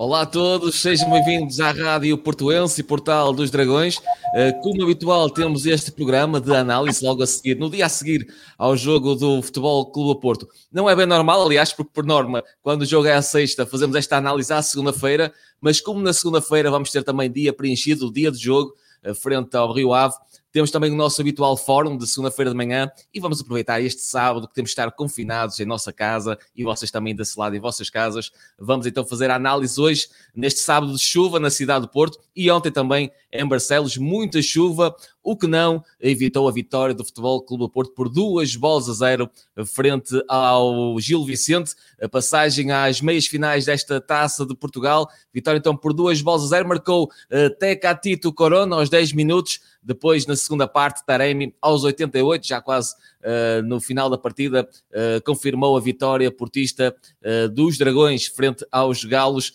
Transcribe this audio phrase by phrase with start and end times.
[0.00, 4.00] Olá a todos, sejam bem-vindos à Rádio Portuense e Portal dos Dragões.
[4.32, 8.32] Eh, como habitual, temos este programa de análise logo a seguir, no dia a seguir
[8.56, 10.46] ao jogo do Futebol Clube Porto.
[10.70, 13.96] Não é bem normal, aliás, porque por norma, quando o jogo é à sexta, fazemos
[13.96, 18.30] esta análise à segunda-feira, mas como na segunda-feira vamos ter também dia preenchido, o dia
[18.30, 20.14] de jogo, eh, frente ao Rio Ave,
[20.58, 24.48] temos também o nosso habitual fórum de segunda-feira de manhã e vamos aproveitar este sábado
[24.48, 27.88] que temos de estar confinados em nossa casa e vocês também desse lado em vossas
[27.88, 28.32] casas.
[28.58, 32.50] Vamos então fazer a análise hoje, neste sábado de chuva na cidade do Porto e
[32.50, 37.64] ontem também em Barcelos, muita chuva, o que não evitou a vitória do Futebol Clube
[37.64, 39.30] do Porto por duas bolas a zero
[39.66, 41.74] frente ao Gil Vicente.
[42.00, 46.46] A passagem às meias finais desta taça de Portugal, vitória então por duas bolas a
[46.46, 49.60] zero, marcou uh, Teca Tito Corona aos 10 minutos.
[49.82, 55.22] Depois, na segunda parte, Taremi, aos 88, já quase uh, no final da partida, uh,
[55.24, 59.52] confirmou a vitória portista uh, dos Dragões frente aos Galos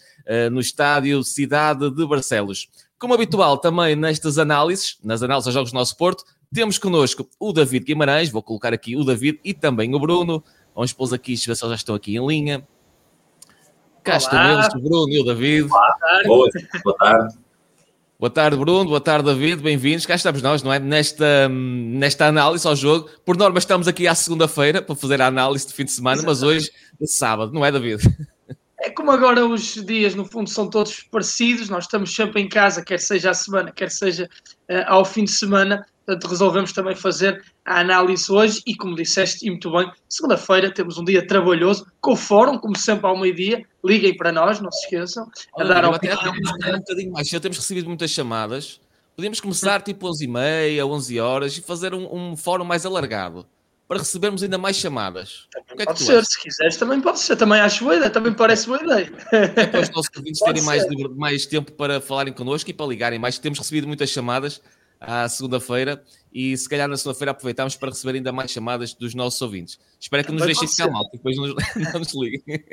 [0.53, 2.69] no estádio Cidade de Barcelos.
[2.97, 7.51] Como habitual, também nestas análises, nas análises aos jogos do nosso Porto, temos connosco o
[7.51, 10.41] David Guimarães, vou colocar aqui o David e também o Bruno.
[10.73, 12.65] Vamos pôr aqui, se já estão aqui em linha.
[14.03, 15.67] Cá estão eles, o Bruno e o David.
[15.67, 16.69] Boa tarde.
[16.83, 17.42] Boa tarde.
[18.23, 18.85] Boa tarde, Bruno.
[18.85, 19.61] Boa tarde, David.
[19.61, 20.05] Bem-vindos.
[20.05, 20.79] Cá estamos nós, não é?
[20.79, 23.09] Nesta, nesta análise ao jogo.
[23.25, 26.41] Por norma, estamos aqui à segunda-feira para fazer a análise de fim de semana, Exatamente.
[26.41, 28.01] mas hoje é sábado, não é, David?
[28.79, 31.67] É como agora os dias, no fundo, são todos parecidos.
[31.67, 34.29] Nós estamos sempre em casa, quer seja à semana, quer seja
[34.71, 35.85] uh, ao fim de semana.
[36.05, 40.97] Portanto, resolvemos também fazer a análise hoje e, como disseste, e muito bem, segunda-feira temos
[40.97, 43.65] um dia trabalhoso, com o fórum, como sempre ao meio-dia.
[43.83, 45.29] Liguem para nós, não se esqueçam.
[45.57, 47.27] A dar Olha, até um bocadinho mais.
[47.27, 48.79] Já temos recebido muitas chamadas.
[49.15, 53.45] Podíamos começar tipo 11h30, 11 horas e fazer um, um fórum mais alargado
[53.87, 55.47] para recebermos ainda mais chamadas.
[55.77, 56.29] É pode ser, achas?
[56.29, 57.35] se quiseres, também pode ser.
[57.35, 59.11] Também acho boa ideia, também parece boa ideia.
[59.31, 60.83] É para os nossos ouvintes terem mais,
[61.15, 63.37] mais tempo para falarem connosco e para ligarem mais.
[63.37, 64.61] Temos recebido muitas chamadas
[65.05, 66.01] à segunda-feira
[66.33, 69.77] e se calhar na segunda-feira aproveitamos para receber ainda mais chamadas dos nossos ouvintes.
[69.99, 71.47] Espero que nos deixem ficar mal, depois não,
[71.93, 72.41] não nos liguem.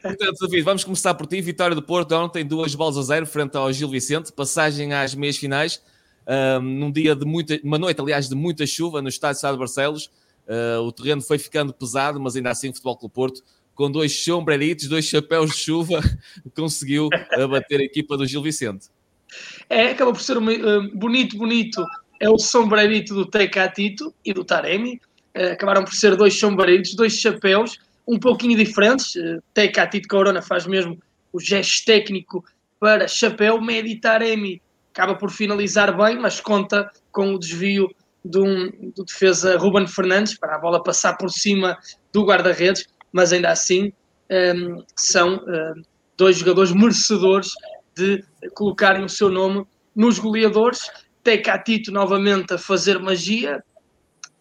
[0.00, 1.40] Portanto, David, vamos começar por ti.
[1.40, 5.36] Vitória do Porto ontem, duas bolas a zero frente ao Gil Vicente, passagem às meias
[5.36, 5.82] finais,
[6.26, 10.10] um, num dia de muita, uma noite, aliás, de muita chuva no estádio de Barcelos.
[10.46, 13.42] Uh, o terreno foi ficando pesado, mas ainda assim o Futebol Clube Porto
[13.74, 16.00] com dois sombreritos, dois chapéus de chuva,
[16.54, 18.88] conseguiu abater a equipa do Gil Vicente.
[19.68, 21.84] É, acaba por ser um, uh, bonito, bonito.
[22.20, 25.00] É o sombrerito do Tecatito e do Taremi.
[25.36, 29.14] Uh, acabaram por ser dois sombreritos, dois chapéus, um pouquinho diferentes.
[29.14, 30.98] Uh, Tecatito Corona faz mesmo
[31.32, 32.44] o gesto técnico
[32.78, 33.60] para chapéu.
[33.60, 34.60] Medi Taremi
[34.92, 37.90] acaba por finalizar bem, mas conta com o desvio
[38.24, 41.78] de um, do defesa Ruben Fernandes para a bola passar por cima
[42.12, 43.92] do guarda-redes, mas ainda assim
[44.30, 45.82] um, são um,
[46.16, 47.52] dois jogadores merecedores
[47.94, 49.64] de colocarem o seu nome
[49.94, 50.90] nos goleadores.
[51.22, 53.62] Tecatito novamente a fazer magia.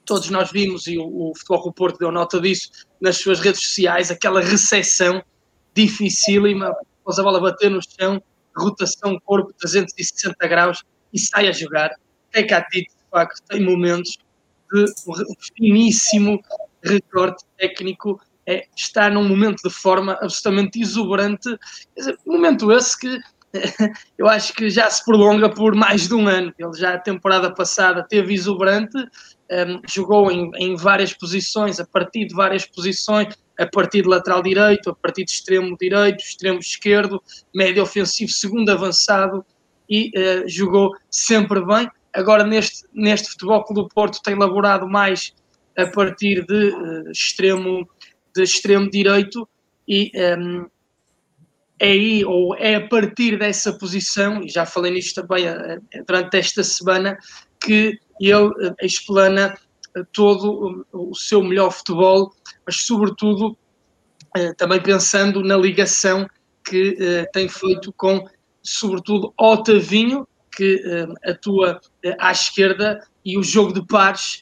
[0.06, 3.62] Todos nós vimos, e o, o Futebol do Porto deu nota disso nas suas redes
[3.62, 5.23] sociais, aquela recepção
[5.73, 8.22] dificílima, após a bola bater no chão,
[8.56, 10.83] rotação corpo 360 graus
[11.13, 11.91] e sai a jogar.
[12.31, 14.18] Tecatito, de facto, tem momentos
[14.73, 16.41] de um finíssimo
[16.83, 21.57] recorte técnico é, está num momento de forma absolutamente exuberante.
[22.25, 23.19] Momento esse que
[24.17, 26.53] eu acho que já se prolonga por mais de um ano.
[26.57, 32.25] Ele já a temporada passada teve exuberante, um, jogou em, em, várias posições, a partir
[32.25, 37.22] de várias posições, a partir de lateral direito, a partir de extremo direito, extremo esquerdo,
[37.53, 39.45] médio ofensivo, segundo avançado
[39.89, 41.89] e uh, jogou sempre bem.
[42.13, 45.33] Agora neste, neste futebol Clube do Porto tem elaborado mais
[45.78, 47.88] a partir de uh, extremo
[48.33, 49.47] de extremo direito
[49.88, 50.66] e um,
[51.81, 56.38] é aí, ou é a partir dessa posição, e já falei nisto também eh, durante
[56.38, 57.18] esta semana,
[57.60, 59.57] que ele eh, explana
[59.98, 62.31] eh, todo o seu melhor futebol,
[62.66, 63.57] mas sobretudo
[64.57, 66.25] também pensando na ligação
[66.63, 66.95] que
[67.33, 68.25] tem feito com,
[68.63, 70.25] sobretudo, Otavinho,
[70.56, 70.81] que
[71.25, 71.81] atua
[72.18, 74.42] à esquerda, e o jogo de pares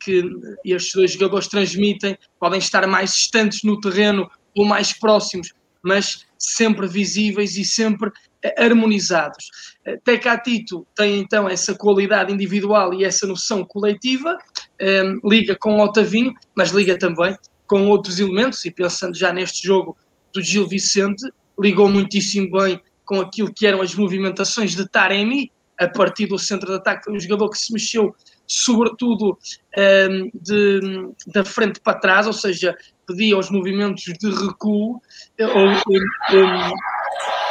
[0.00, 0.24] que
[0.64, 5.52] estes dois jogadores transmitem, podem estar mais distantes no terreno ou mais próximos,
[5.84, 8.10] mas sempre visíveis e sempre
[8.42, 9.50] eh, harmonizados.
[9.84, 14.36] Eh, Tecatito tem então essa qualidade individual e essa noção coletiva,
[14.78, 17.36] ehm, liga com Otavinho, mas liga também
[17.66, 19.96] com outros elementos, e pensando já neste jogo
[20.32, 21.28] do Gil Vicente,
[21.58, 26.68] ligou muitíssimo bem com aquilo que eram as movimentações de Taremi, a partir do centro
[26.68, 28.14] de ataque, um jogador que se mexeu
[28.46, 29.38] sobretudo
[29.76, 30.80] um, de,
[31.26, 32.76] da frente para trás, ou seja,
[33.06, 35.00] pedia os movimentos de recuo,
[35.40, 36.72] ou um,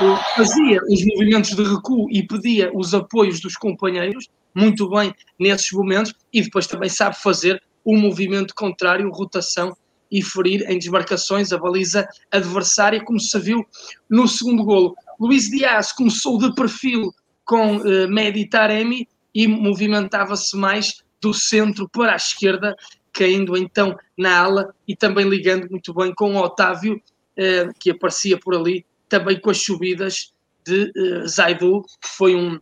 [0.04, 5.72] um, fazia os movimentos de recuo e pedia os apoios dos companheiros, muito bem nesses
[5.72, 9.76] momentos, e depois também sabe fazer o movimento contrário, rotação
[10.12, 13.66] e ferir em desmarcações a baliza adversária, como se viu
[14.10, 14.96] no segundo golo.
[15.20, 17.12] Luís Dias começou de perfil
[17.44, 22.74] com uh, Medi Taremi e movimentava-se mais do centro para a esquerda,
[23.12, 28.40] caindo então na ala e também ligando muito bem com o Otávio, uh, que aparecia
[28.40, 30.34] por ali, também com as subidas
[30.66, 32.60] de uh, Zaidu, que foi um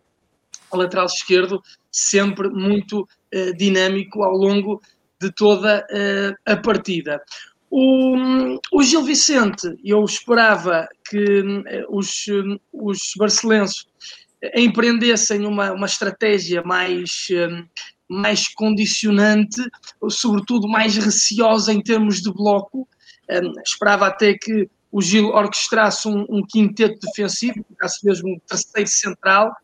[0.73, 1.61] lateral esquerdo
[1.91, 4.81] sempre muito uh, dinâmico ao longo
[5.21, 7.21] de toda uh, a partida.
[7.69, 12.25] O, o, Gil Vicente, eu esperava que uh, os,
[12.71, 13.85] os barcelenses
[14.55, 17.27] empreendessem uma, uma estratégia mais,
[18.09, 19.61] mais condicionante,
[20.09, 22.87] sobretudo mais receosa em termos de bloco.
[23.29, 28.89] Um, esperava até que o Gil orquestrasse um, um quinteto defensivo, ficasse mesmo um terceiro
[28.89, 29.55] central.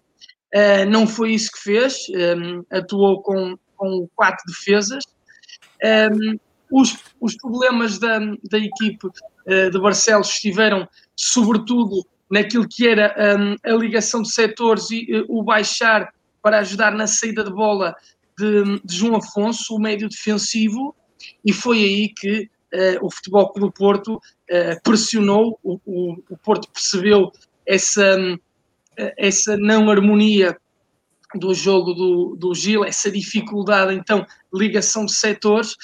[0.56, 5.04] Uh, não foi isso que fez, um, atuou com, com quatro defesas.
[6.72, 13.56] Os, os, problemas da, da equipe uh, de Barcelos estiveram, sobretudo, naquilo que era um,
[13.64, 17.96] a ligação de setores e uh, o baixar para ajudar na saída de bola
[18.38, 20.96] de, de João Afonso, o médio defensivo,
[21.44, 26.70] e foi aí que uh, o Futebol Clube Porto uh, pressionou, o, o, o, Porto
[26.72, 27.32] percebeu
[27.66, 28.18] essa,
[29.18, 30.56] essa não harmonia
[31.36, 35.76] do jogo do, do Gil, essa dificuldade, então, ligação de setores.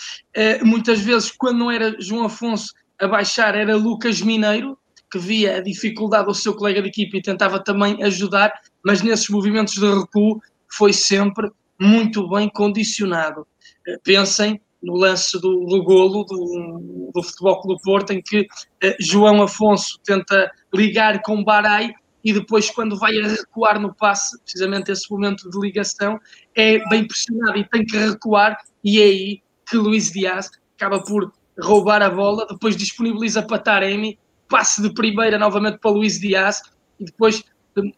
[0.63, 4.75] Muitas vezes, quando não era João Afonso a baixar, era Lucas Mineiro,
[5.12, 8.54] que via a dificuldade do seu colega de equipe e tentava também ajudar,
[8.84, 11.50] mas nesses movimentos de recuo foi sempre
[11.80, 13.46] muito bem condicionado.
[13.88, 18.96] Eh, pensem no lance do, do golo do, do Futebol Clube Porto, em que uh,
[19.00, 21.92] João Afonso tenta ligar com Barai
[22.24, 26.19] e depois quando vai a recuar no passe, precisamente esse momento de ligação,
[26.56, 31.31] é bem pressionado e tem que recuar e é aí que Luís Dias acaba por
[31.60, 36.62] roubar a bola, depois disponibiliza para Taremi, passe de primeira novamente para Luís Dias
[37.00, 37.44] e depois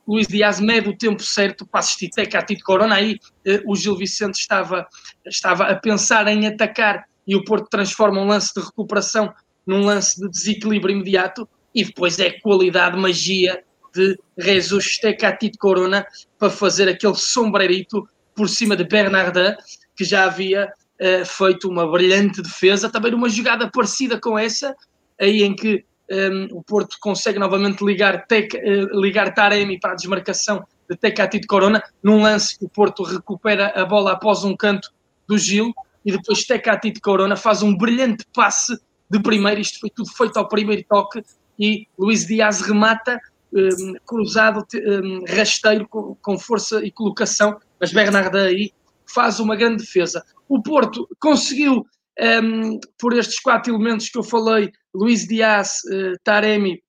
[0.07, 2.09] Luís Dias mede o tempo certo para assistir.
[2.09, 2.95] Teca a Tito Corona.
[2.95, 3.19] Aí.
[3.45, 4.87] Eh, o Gil Vicente estava,
[5.25, 9.31] estava a pensar em atacar e o Porto transforma um lance de recuperação
[9.65, 11.47] num lance de desequilíbrio imediato.
[11.75, 13.63] E depois é qualidade, magia
[13.93, 14.97] de Jesus.
[14.97, 16.05] Teca a Tito Corona
[16.39, 19.55] para fazer aquele sombreirito por cima de Bernardin,
[19.95, 20.71] que já havia
[21.01, 24.75] uh, feito uma brilhante defesa, também numa jogada parecida com essa,
[25.19, 29.95] aí em que um, o Porto consegue novamente ligar, tec, uh, ligar Taremi para a
[29.95, 34.91] desmarcação de Tecatito Corona, num lance que o Porto recupera a bola após um canto
[35.27, 35.73] do Gil,
[36.05, 40.47] e depois Tecatito Corona faz um brilhante passe de primeiro, isto foi tudo feito ao
[40.47, 41.23] primeiro toque,
[41.59, 43.19] e Luís Dias remata,
[43.53, 48.71] um, cruzado, um, rasteiro, com, com, força e colocação, mas Bernardo aí
[49.05, 50.23] faz uma grande defesa.
[50.47, 51.85] O Porto conseguiu,
[52.19, 56.81] um, por estes quatro elementos que eu falei, Luís Dias, uh, Taremi,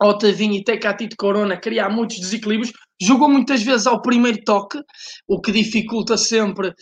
[0.00, 2.72] Otavinho e Tecatito Corona, criar muitos desequilíbrios.
[3.00, 4.80] Jogou muitas vezes ao primeiro toque,
[5.28, 6.72] o que dificulta sempre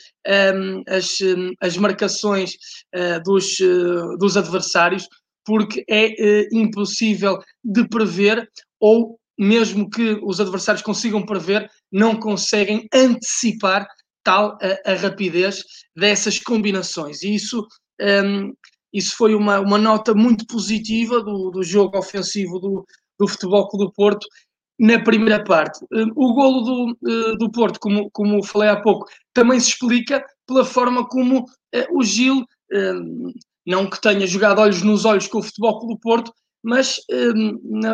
[0.54, 1.18] um, as,
[1.60, 2.52] as marcações
[2.94, 5.06] uh, dos, uh, dos adversários,
[5.44, 13.86] porque é impossível de prever ou mesmo que os adversários consigam prever, não conseguem antecipar
[14.22, 15.64] tal a, a rapidez
[15.96, 17.22] dessas combinações.
[17.22, 17.66] E isso
[18.00, 18.52] um,
[18.92, 22.84] isso foi uma, uma nota muito positiva do, do jogo ofensivo do,
[23.18, 24.26] do Futebol Clube do Porto
[24.78, 25.84] na primeira parte.
[25.92, 30.24] Hum, o golo do, eh, do Porto, como, como falei há pouco, também se explica
[30.46, 33.32] pela forma como uh, o Gil, um,
[33.66, 37.84] não que tenha jogado olhos nos olhos com o Futebol Clube do Porto, mas um,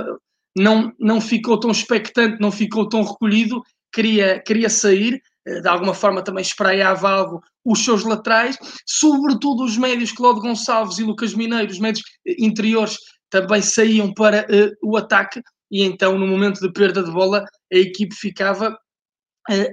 [0.57, 3.61] não, não ficou tão expectante, não ficou tão recolhido,
[3.93, 9.77] queria, queria sair, eh, de alguma forma também espraiava algo os seus laterais, sobretudo os
[9.77, 12.97] médios Cláudio Gonçalves e Lucas Mineiro, os médios eh, interiores
[13.31, 17.77] também saíam para uh, o ataque e então no momento de perda de bola a
[17.77, 18.77] equipe ficava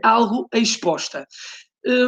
[0.03, 1.27] algo exposta.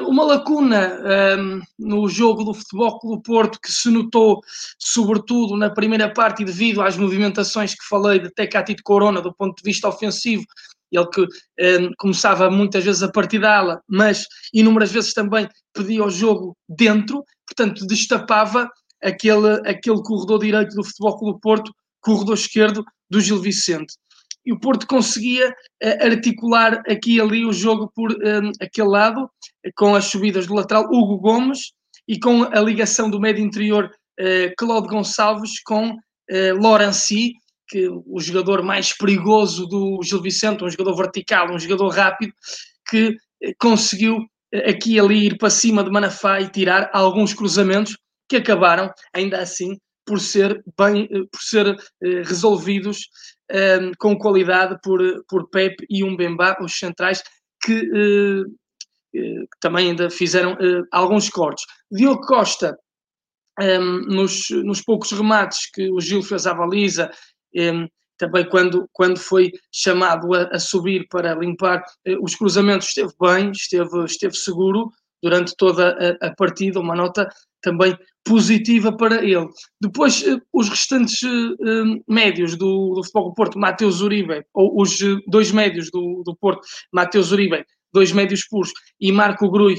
[0.08, 4.40] Uma lacuna um, ehm, no jogo do Futebol Clube Porto que se notou
[4.80, 9.64] sobretudo na primeira parte devido às movimentações que falei de Tecatito Corona do ponto de
[9.64, 10.46] vista ofensivo
[10.92, 16.04] ele que um, começava muitas vezes a partir da ala, mas inúmeras vezes também pedia
[16.04, 18.70] o jogo dentro, portanto destapava
[19.04, 23.94] aquele, aquele corredor direito do Futebol Clube Porto, corredor esquerdo do Gil Vicente.
[24.46, 29.30] e o Porto conseguia uh, articular aqui e ali o jogo por um, aquele lado,
[29.76, 31.72] com as subidas do lateral Hugo Gomes
[32.08, 37.34] e com a ligação do médio interior uh, Claude Gonçalves com uh, Lorenzi,
[37.68, 42.34] que o jogador mais perigoso do Gil Vicente, um jogador vertical, um jogador rápido,
[42.88, 43.16] que
[43.60, 44.20] conseguiu
[44.68, 47.98] aqui e ali ir para cima de Manafá e tirar alguns cruzamentos
[48.30, 51.76] que acabaram, ainda assim, por ser bem, por ser
[52.26, 53.10] resolvidos
[53.52, 57.24] um, com qualidade por, por Pep e um Bemba, os centrais,
[57.64, 61.66] que, uh, também ainda fizeram uh, alguns cortes.
[61.92, 62.78] Diogo Costa,
[63.60, 67.10] um, nos, nos poucos remates que o Gil fez à baliza,
[68.18, 71.84] também quando, quando foi chamado a, a subir para limpar
[72.22, 74.90] os cruzamentos, esteve bem, esteve, esteve seguro
[75.22, 77.28] durante toda a, a partida, uma nota
[77.62, 79.48] também positiva para ele.
[79.82, 85.00] Depois, eh, os restantes uh, médios do, do Futebol do Porto, Mateus Uribe, ou os
[85.28, 89.78] dois médios do, do Porto, Mateus Uribe, dois médios puros, e Marco Grui,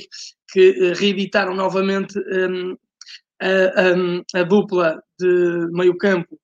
[0.50, 2.18] que reeditaram novamente
[3.40, 6.38] a, a, a, dupla de meio campo uh,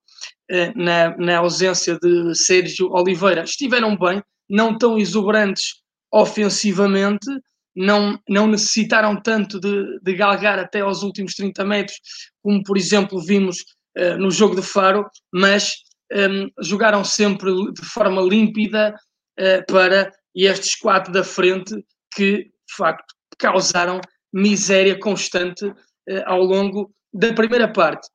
[0.76, 5.82] na, na ausência de Sérgio Oliveira, estiveram bem, não tão exuberantes
[6.12, 7.26] ofensivamente,
[7.74, 11.96] não, não necessitaram tanto de, de galgar até aos últimos 30 metros,
[12.42, 13.58] como por exemplo vimos
[13.96, 15.72] uh, no jogo de Faro, mas
[16.12, 18.94] um, ehm, jogaram sempre de forma límpida
[19.40, 21.74] uh, para estes quatro da frente
[22.14, 24.00] que, de facto, causaram
[24.32, 25.74] miséria constante uh,
[26.26, 28.06] ao longo da primeira parte.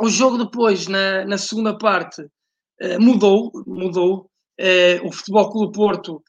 [0.00, 2.22] O jogo depois, na, na segunda parte,
[3.00, 4.28] mudou, mudou.
[5.04, 6.22] o Futebol Clube Porto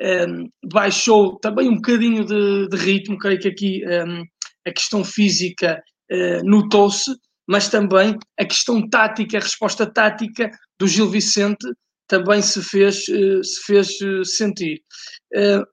[0.00, 4.22] um, baixou também um bocadinho de, de ritmo, creio que aqui um,
[4.66, 7.14] a questão física uh, notou-se,
[7.46, 11.66] mas também a questão tática, a resposta tática do Gil Vicente
[12.08, 14.80] também se fez, se fez sentir.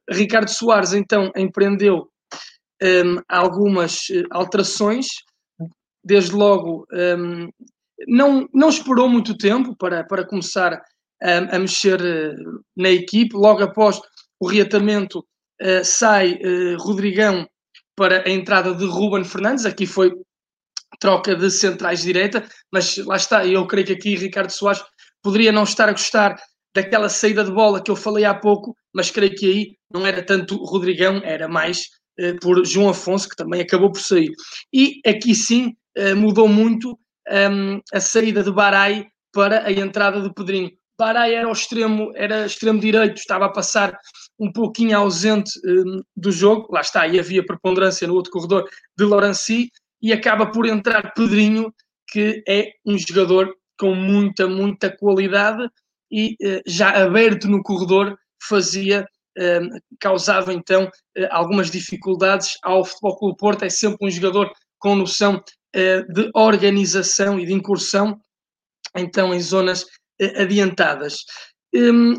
[0.08, 2.08] Ricardo Soares então empreendeu
[2.84, 5.08] um, algumas alterações,
[6.08, 6.88] desde logo
[8.08, 10.82] não, não esperou muito tempo para, para começar
[11.22, 12.00] a, a mexer
[12.76, 14.00] na equipe, logo após
[14.40, 15.20] o reatamento
[15.62, 17.48] uh, sai uh, Rodrigão
[17.96, 20.12] para a entrada de Ruben Fernandes, aqui foi
[21.00, 24.84] troca de centrais direita, mas lá está, eu creio que aqui Ricardo Soares
[25.22, 26.36] poderia não estar a gostar
[26.76, 30.24] daquela saída de bola que eu falei há pouco, mas creio que aí não era
[30.24, 31.90] tanto Rodrigão, era mais
[32.42, 34.32] por João Afonso, que também acabou por sair.
[34.74, 35.76] E aqui sim
[36.16, 40.72] mudou muito um, ehm, a saída de Barai para a entrada de Pedrinho.
[40.98, 43.98] Barai era o extremo, era extremo direito, estava a passar
[44.40, 49.06] um pouquinho ausente um, do jogo, lá está, e havia preponderância no outro corredor de
[49.06, 49.70] Laurenci,
[50.02, 51.74] e acaba por entrar Pedrinho,
[52.10, 55.70] que é um jogador com muita, muita qualidade
[56.12, 59.06] e uh, já aberto no corredor fazia,
[59.38, 64.96] uh, causava então uh, algumas dificuldades ao Futebol Clube Porto, é sempre um jogador com
[64.96, 65.67] noção eh,
[66.10, 68.20] de organização e de incursão,
[68.96, 69.86] então em zonas
[70.38, 71.18] adiantadas.
[71.74, 72.16] Um,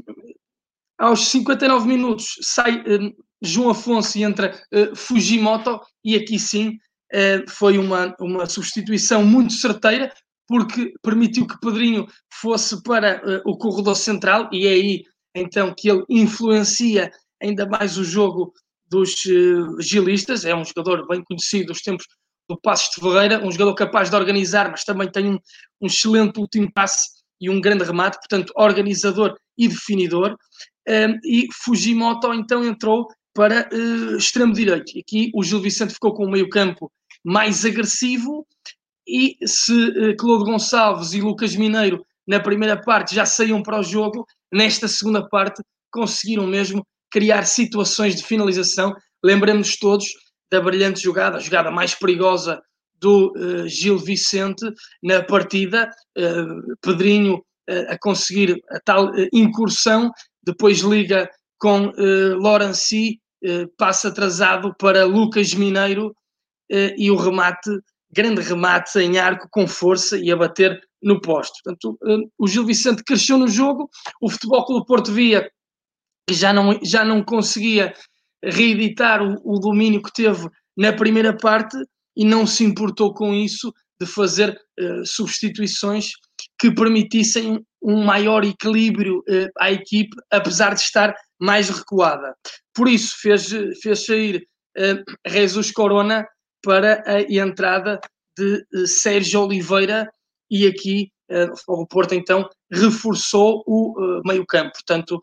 [0.99, 6.71] aos 59 minutos sai um, João Afonso e entra uh, Fujimoto, e aqui sim
[7.13, 10.13] uh, foi uma, uma substituição muito certeira,
[10.47, 15.03] porque permitiu que Pedrinho fosse para uh, o corredor central, e é aí
[15.35, 17.11] então que ele influencia
[17.41, 18.53] ainda mais o jogo
[18.89, 19.23] dos
[19.81, 20.45] gilistas.
[20.45, 22.07] É um jogador bem conhecido dos tempos
[22.49, 25.39] do Passos de Ferreira, um jogador capaz de organizar, mas também tem um,
[25.81, 27.09] um excelente último passe
[27.41, 30.37] e um grande remate, portanto, organizador e definidor.
[30.89, 34.97] Um, e Fujimoto então entrou para uh, extremo direito.
[34.97, 36.91] E aqui o Gil Vicente ficou com o meio-campo
[37.25, 38.47] mais agressivo.
[39.07, 43.83] E se uh, Claude Gonçalves e Lucas Mineiro na primeira parte já saíam para o
[43.83, 48.95] jogo, nesta segunda parte conseguiram mesmo criar situações de finalização.
[49.23, 50.07] Lembramos todos
[50.51, 52.61] da brilhante jogada, a jogada mais perigosa
[53.01, 54.65] do uh, Gil Vicente
[55.03, 60.11] na partida, uh, Pedrinho uh, a conseguir a tal incursão,
[60.43, 63.21] depois liga com uh, Lorenzi,
[63.77, 66.13] passa atrasado para Lucas Mineiro
[66.97, 67.71] e o remate,
[68.11, 71.53] grande remate em arco com força e a bater no posto.
[71.63, 71.97] Portanto,
[72.37, 73.89] o Gil Vicente cresceu no jogo,
[74.21, 75.49] o Futebol Clube Porto via
[76.29, 77.95] que já não, já não conseguia
[78.43, 81.77] reeditar o, o domínio que teve na primeira parte
[82.17, 86.11] e não se importou com isso de fazer uh, substituições
[86.59, 92.35] que permitissem um maior equilíbrio uh, à equipe, apesar de estar mais recuada.
[92.75, 93.49] Por isso, fez,
[93.83, 96.27] fez sair uh, Jesus Corona
[96.63, 98.01] para a entrada
[98.37, 100.09] de uh, Sérgio Oliveira
[100.51, 101.11] e aqui
[101.69, 105.21] o Porto então reforçou o meio-campo, portanto,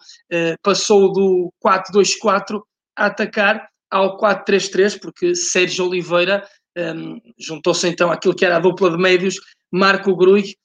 [0.61, 2.61] passou do 4-2-4
[2.95, 6.43] a atacar ao 4-3-3, porque Sérgio Oliveira
[6.77, 9.35] um, juntou-se então àquilo que era a dupla de médios,
[9.71, 10.55] Marco Gruig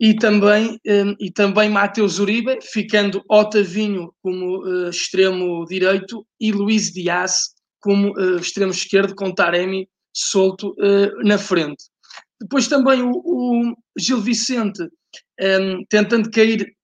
[0.00, 6.92] e também, um, e também Mateus Uribe, ficando Otavinho como uh, extremo direito e Luís
[6.92, 11.84] Dias como uh, extremo esquerdo, com Taremi solto uh, na frente.
[12.40, 14.82] Depois também o, o Gil Vicente
[15.40, 16.74] um, tentando cair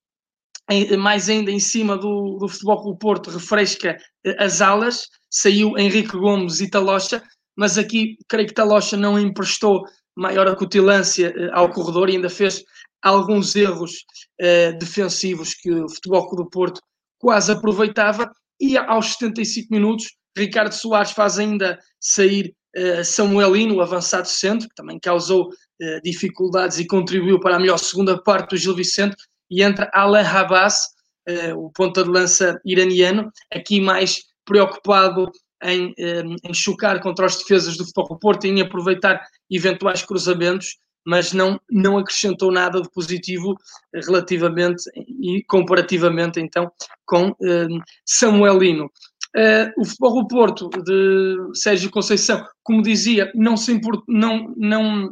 [0.98, 3.96] mais ainda em cima do, do Futebol Clube Porto, refresca
[4.38, 7.22] as alas, saiu Henrique Gomes e Talocha,
[7.56, 9.82] mas aqui creio que Talocha não emprestou
[10.16, 12.62] maior acutilância uh, ao corredor e ainda fez
[13.02, 13.92] alguns erros
[14.40, 16.80] uh, defensivos que o Futebol Clube do Porto
[17.18, 18.30] quase aproveitava.
[18.60, 20.06] E aos 75 minutos
[20.36, 22.54] Ricardo Soares faz ainda sair
[23.04, 25.48] Samuelino, avançado centro, que também causou
[26.04, 29.16] dificuldades e contribuiu para a melhor segunda parte do Gil Vicente,
[29.50, 30.78] e entra Alain Habas,
[31.28, 35.30] uh, o ponta de lança iraniano, aqui mais preocupado
[35.62, 40.76] em, um, em chocar contra as defesas do Futebol Porto em aproveitar eventuais cruzamentos,
[41.06, 43.56] mas não, não acrescentou nada de positivo
[43.94, 46.70] relativamente e comparativamente então
[47.06, 48.90] com um, Samuelino.
[49.36, 55.10] Uh, o Futebol Porto de Sérgio Conceição, como dizia, não, se import, não, não,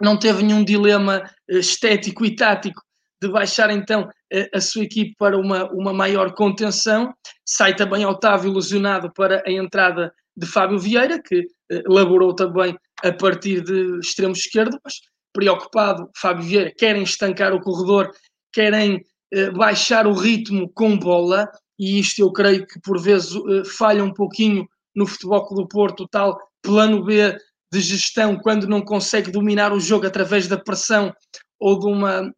[0.00, 2.82] não teve nenhum dilema estético e tático
[3.20, 4.08] de baixar então
[4.54, 7.12] a sua equipe para uma, uma maior contenção.
[7.44, 13.12] Sai também Otávio ilusionado para a entrada de Fábio Vieira, que eh, laborou também a
[13.12, 15.00] partir de extremo esquerdo, mas
[15.32, 18.10] preocupado, Fábio Vieira, querem estancar o corredor,
[18.52, 23.64] querem eh, baixar o ritmo com bola, e isto eu creio que por vezes eh,
[23.64, 27.36] falha um pouquinho no Futebol do Porto, tal plano B
[27.72, 31.12] de gestão, quando não consegue dominar o jogo através da pressão
[31.60, 32.32] ou de uma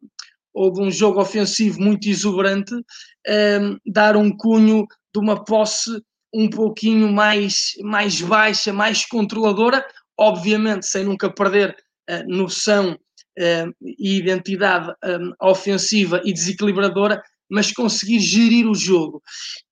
[0.53, 2.83] ou de um jogo ofensivo muito exuberante, um,
[3.27, 6.01] ehm, dar um cunho de uma posse
[6.33, 9.85] um pouquinho mais, mais baixa, mais controladora,
[10.17, 11.75] obviamente sem nunca perder
[12.09, 19.21] uh, noção uh, e identidade um, ehm, ofensiva e desequilibradora, mas conseguir gerir o jogo.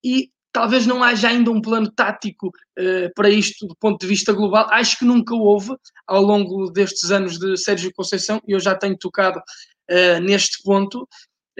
[0.03, 4.33] E talvez não haja ainda um plano tático uh, para isto do ponto de vista
[4.33, 4.67] global.
[4.71, 5.75] Acho que nunca houve
[6.07, 9.41] ao longo destes anos de Sérgio Conceição, e eu já tenho tocado
[9.89, 11.03] uh, neste ponto.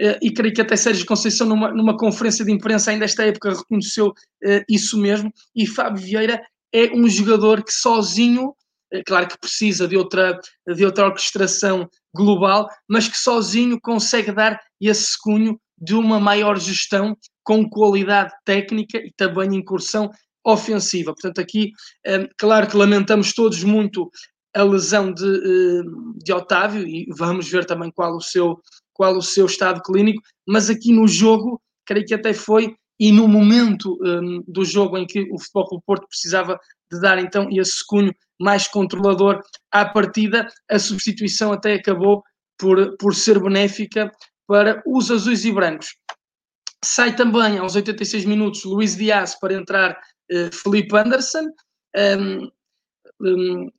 [0.00, 3.54] Uh, e creio que até Sérgio Conceição, numa, numa conferência de imprensa, ainda esta época,
[3.54, 5.32] reconheceu uh, isso mesmo.
[5.54, 8.54] E Fábio Vieira é um jogador que sozinho,
[9.06, 15.18] claro que precisa de outra, de outra orquestração global, mas que sozinho consegue dar esse
[15.20, 20.10] cunho de uma maior gestão com qualidade técnica e também incursão
[20.44, 21.12] ofensiva.
[21.12, 21.72] Portanto, aqui,
[22.38, 24.10] claro que lamentamos todos muito
[24.54, 25.82] a lesão de, eh,
[26.16, 28.60] de Otávio e vamos ver também qual o seu
[28.92, 33.26] qual o seu estado clínico, mas aqui no jogo, creio que até foi e no
[33.26, 36.60] momento um, do jogo em que o Futebol do Porto precisava
[36.92, 39.40] de dar então esse cunho mais controlador
[39.72, 42.22] à partida, a substituição até acabou
[42.58, 44.12] por, por ser benéfica
[44.46, 45.96] para os azuis e brancos.
[46.84, 51.46] Sai também aos 86 minutos Luís Dias para entrar uh, Felipe Anderson.
[51.96, 52.50] Um,
[53.22, 53.70] um,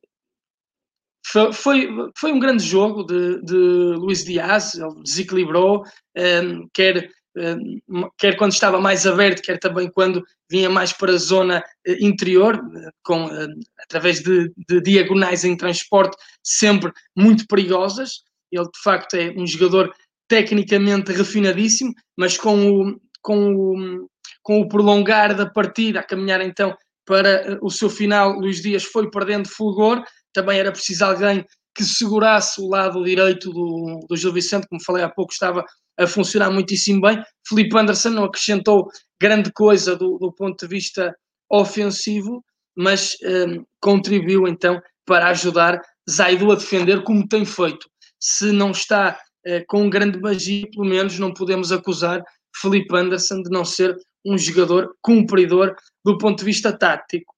[1.26, 5.84] foi, foi um grande jogo de, de Luís Dias, ele desequilibrou, um,
[6.16, 11.14] ehm, quer, um, ehm, quer quando estava mais aberto, quer também quando vinha mais para
[11.14, 13.48] a zona uh, interior, uh, com, uh,
[13.84, 18.24] através de, de, diagonais em transporte, sempre muito perigosas.
[18.52, 19.94] Ele, de facto, é um jogador
[20.28, 24.10] tecnicamente refinadíssimo, mas com o, com o,
[24.44, 29.10] com o prolongar da partida, a caminhar então para o seu final, Luís Dias foi
[29.10, 34.68] perdendo fulgor, também era preciso alguém que segurasse o lado direito do, do Gil Vicente,
[34.68, 35.64] como falei há pouco, estava
[35.98, 37.24] a funcionar muitíssimo bem.
[37.48, 38.90] Felipe Anderson não acrescentou
[39.22, 41.16] grande coisa do, do ponto de vista
[41.50, 42.44] ofensivo,
[42.76, 47.90] mas um, contribuiu então para ajudar Zaidu a defender como tem feito.
[48.20, 52.24] Se não está uh, com grande magia, pelo menos não podemos acusar
[52.56, 57.34] Felipe Anderson de não ser um jogador cumpridor do ponto de vista tático.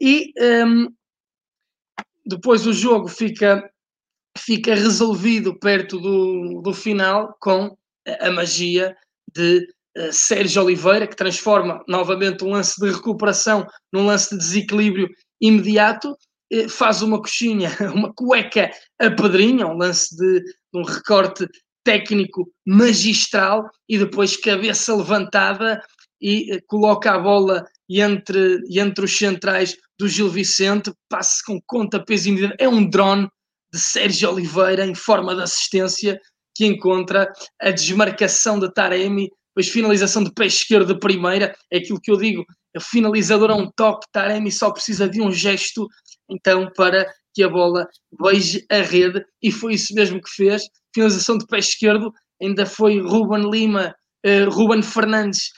[0.00, 0.32] E
[0.66, 0.88] um,
[2.24, 3.68] depois o jogo fica,
[4.38, 7.76] fica resolvido perto do, do final com
[8.20, 8.96] a magia
[9.34, 15.08] de uh, Sérgio Oliveira, que transforma novamente um lance de recuperação num lance de desequilíbrio
[15.40, 16.16] imediato,
[16.52, 21.46] uh, faz uma coxinha, uma cueca a pedrinha, um lance de, de um recorte
[21.84, 25.82] técnico magistral e depois cabeça levantada
[26.20, 27.64] e uh, coloca a bola
[28.00, 32.56] entre, entre os centrais do Gil Vicente, passe com conta, peso e medida.
[32.58, 33.28] É um drone
[33.72, 36.20] de Sérgio Oliveira em forma de assistência
[36.54, 42.00] que encontra a desmarcação de Taremi, depois finalização de pé esquerdo de primeira, é aquilo
[42.00, 42.44] que eu digo,
[42.76, 45.86] o finalizador é um toque, Taremi só precisa de um gesto,
[46.28, 47.86] então, para que a bola
[48.20, 50.62] beije a rede, e foi isso mesmo que fez,
[50.94, 53.94] finalização de pé esquerdo, ainda foi Ruben Lima,
[54.26, 55.50] uh, Ruben Fernandes,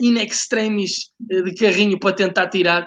[0.00, 2.86] in extremis uh, de carrinho para tentar tirar,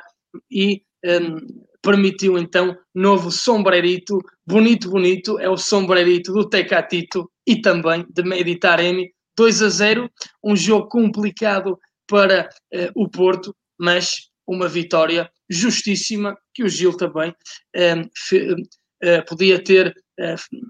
[0.49, 1.37] e um,
[1.81, 9.11] permitiu então novo sombreirito, bonito, bonito, é o sombreirito do Tecatito e também de Meditaremi,
[9.37, 10.09] 2 a 0,
[10.43, 11.77] um jogo complicado
[12.07, 17.33] para uh, o Porto, mas uma vitória justíssima que o Gil também
[17.75, 20.67] um, fe, uh, podia ter, uh,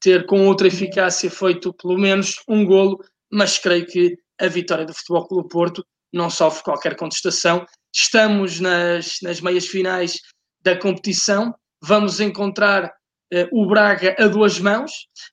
[0.00, 4.94] ter com outra eficácia feito pelo menos um golo, mas creio que a vitória do
[4.94, 7.66] Futebol Clube Porto não sofre qualquer contestação.
[7.94, 10.18] Estamos nas, nas meias finais
[10.62, 11.54] da competição.
[11.82, 12.92] Vamos encontrar
[13.32, 14.90] uh, o Braga a duas mãos.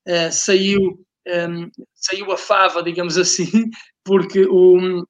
[0.08, 3.50] Uh, saiu, um, ehm, saiu a fava, digamos assim,
[4.04, 5.04] porque o,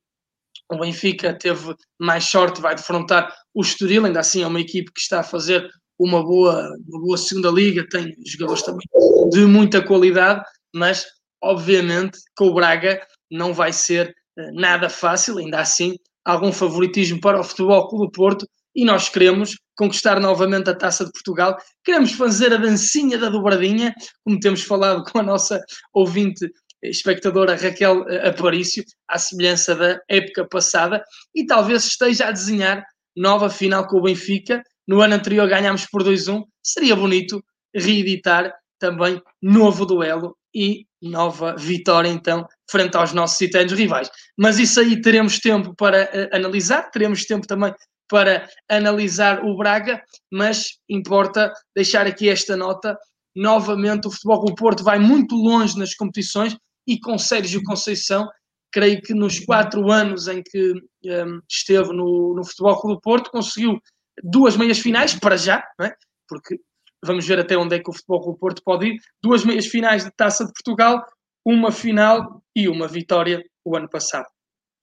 [0.72, 5.02] o Benfica teve mais sorte, vai defrontar o Estoril, ainda assim é uma equipe que
[5.02, 8.86] está a fazer uma boa, uma boa segunda liga, tem jogadores também
[9.30, 11.06] de muita qualidade, mas
[11.42, 17.40] obviamente com o Braga não vai ser uh, nada fácil, ainda assim algum favoritismo para
[17.40, 21.58] o Futebol Clube Porto e nós queremos conquistar novamente a Taça de Portugal.
[21.84, 23.94] Queremos fazer a dancinha da dobradinha,
[24.24, 25.62] como temos falado com a nossa
[25.94, 26.50] ouvinte
[26.82, 32.84] espectadora Raquel eh, Aparício, à semelhança da época passada, e talvez esteja a desenhar
[33.16, 34.62] nova final com o Benfica.
[34.88, 36.44] No ano anterior ganhámos por 2-1.
[36.62, 37.44] Seria bonito
[37.74, 44.10] reeditar também novo duelo e nova vitória, então, frente aos nossos titanos rivais.
[44.38, 47.74] Mas isso aí teremos tempo para uh, analisar, teremos tempo também
[48.10, 52.98] para analisar o Braga, mas importa deixar aqui esta nota.
[53.36, 56.56] Novamente, o Futebol do Porto vai muito longe nas competições
[56.88, 58.30] e com Sérgio Conceição,
[58.72, 63.32] creio que nos quatro anos em que um, esteve no, no Futebol Clube do Porto,
[63.32, 63.80] conseguiu
[64.22, 65.94] duas meias finais, para já, é?
[66.28, 66.60] porque
[67.04, 69.66] vamos ver até onde é que o Futebol Clube do Porto pode ir, duas meias
[69.66, 71.04] finais de Taça de Portugal,
[71.46, 74.28] uma final e uma vitória o ano passado,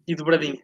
[0.07, 0.63] e dobradinha.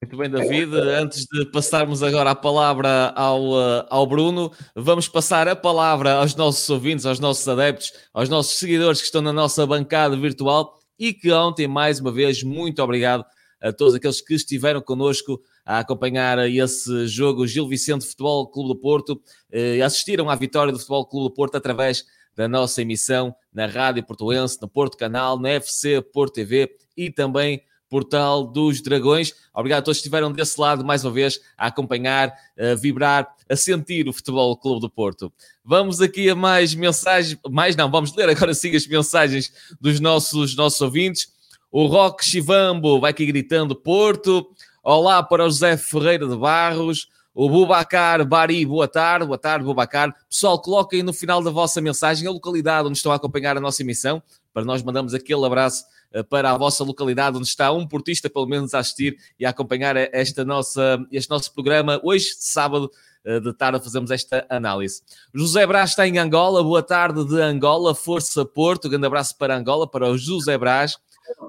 [0.00, 0.76] Muito bem, David.
[0.76, 6.36] Antes de passarmos agora a palavra ao, eh, ao Bruno, vamos passar a palavra aos
[6.36, 11.12] nossos ouvintes, aos nossos adeptos, aos nossos seguidores que estão na nossa bancada virtual e
[11.12, 13.24] que ontem, mais uma vez, muito obrigado
[13.60, 18.76] a todos aqueles que estiveram connosco a acompanhar esse jogo Gil Vicente Futebol Clube do
[18.76, 19.20] Porto
[19.50, 22.04] eh, assistiram à vitória do Futebol Clube do Porto através
[22.38, 27.64] da nossa emissão na Rádio Portuense, no Porto Canal, na FC Porto TV e também
[27.90, 29.34] Portal dos Dragões.
[29.52, 33.56] Obrigado a todos que estiveram desse lado mais uma vez a acompanhar, a vibrar, a
[33.56, 35.32] sentir o Futebol Clube do Porto.
[35.64, 40.54] Vamos aqui a mais mensagens, mais não, vamos ler agora sim as mensagens dos nossos,
[40.54, 41.32] nossos ouvintes.
[41.72, 44.48] O Roque Chivambo vai aqui gritando Porto.
[44.80, 47.08] Olá para o José Ferreira de Barros.
[47.40, 50.12] O Bubacar Bari, boa tarde, boa tarde, Bubacar.
[50.28, 53.80] Pessoal, coloquem no final da vossa mensagem a localidade onde estão a acompanhar a nossa
[53.80, 54.20] emissão,
[54.52, 58.44] para nós mandamos aquele abraço eh, para a vossa localidade, onde está um portista, pelo
[58.44, 62.00] menos, a assistir e a acompanhar esta nossa, este nosso programa.
[62.02, 62.90] Hoje, sábado,
[63.24, 65.00] eh, de tarde, fazemos esta análise.
[65.32, 69.88] José Brás está em Angola, boa tarde de Angola, Força Porto, grande abraço para Angola,
[69.88, 70.98] para o José Brás.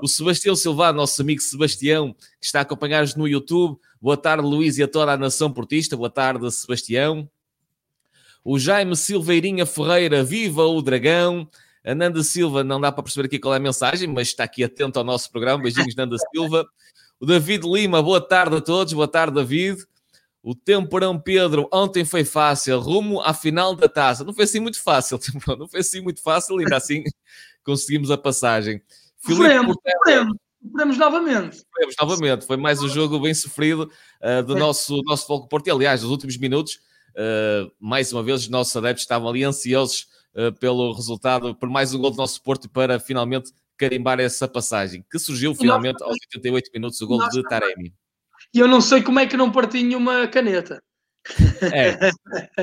[0.03, 3.79] O Sebastião Silva, nosso amigo Sebastião, que está a acompanhar-nos no YouTube.
[4.01, 5.97] Boa tarde, Luís, e a toda a nação portista.
[5.97, 7.29] Boa tarde, Sebastião.
[8.43, 11.49] O Jaime Silveirinha Ferreira, viva o Dragão.
[11.83, 14.63] A Nanda Silva, não dá para perceber aqui qual é a mensagem, mas está aqui
[14.63, 15.63] atento ao nosso programa.
[15.63, 16.65] Beijinhos, Nanda Silva.
[17.19, 18.93] O David Lima, boa tarde a todos.
[18.93, 19.83] Boa tarde, David.
[20.41, 24.23] O Temporão Pedro, ontem foi fácil, rumo à final da taça.
[24.23, 25.19] Não foi assim muito fácil,
[25.59, 27.03] não foi assim muito fácil, ainda assim
[27.65, 28.81] conseguimos a passagem.
[29.17, 30.27] Filipe Portela,
[30.61, 31.63] Podemos novamente.
[31.73, 32.45] Podemos novamente.
[32.45, 33.91] Foi mais um jogo bem sofrido
[34.21, 35.67] uh, do nosso, nosso Foco Porto.
[35.67, 36.79] E, aliás, nos últimos minutos,
[37.15, 41.93] uh, mais uma vez, os nossos adeptos estavam ali ansiosos uh, pelo resultado, por mais
[41.93, 46.69] um gol do nosso Porto para finalmente carimbar essa passagem, que surgiu finalmente aos 88
[46.73, 47.93] minutos, o gol de Taremi.
[48.53, 50.83] E eu não sei como é que não parti nenhuma caneta.
[51.61, 52.11] É.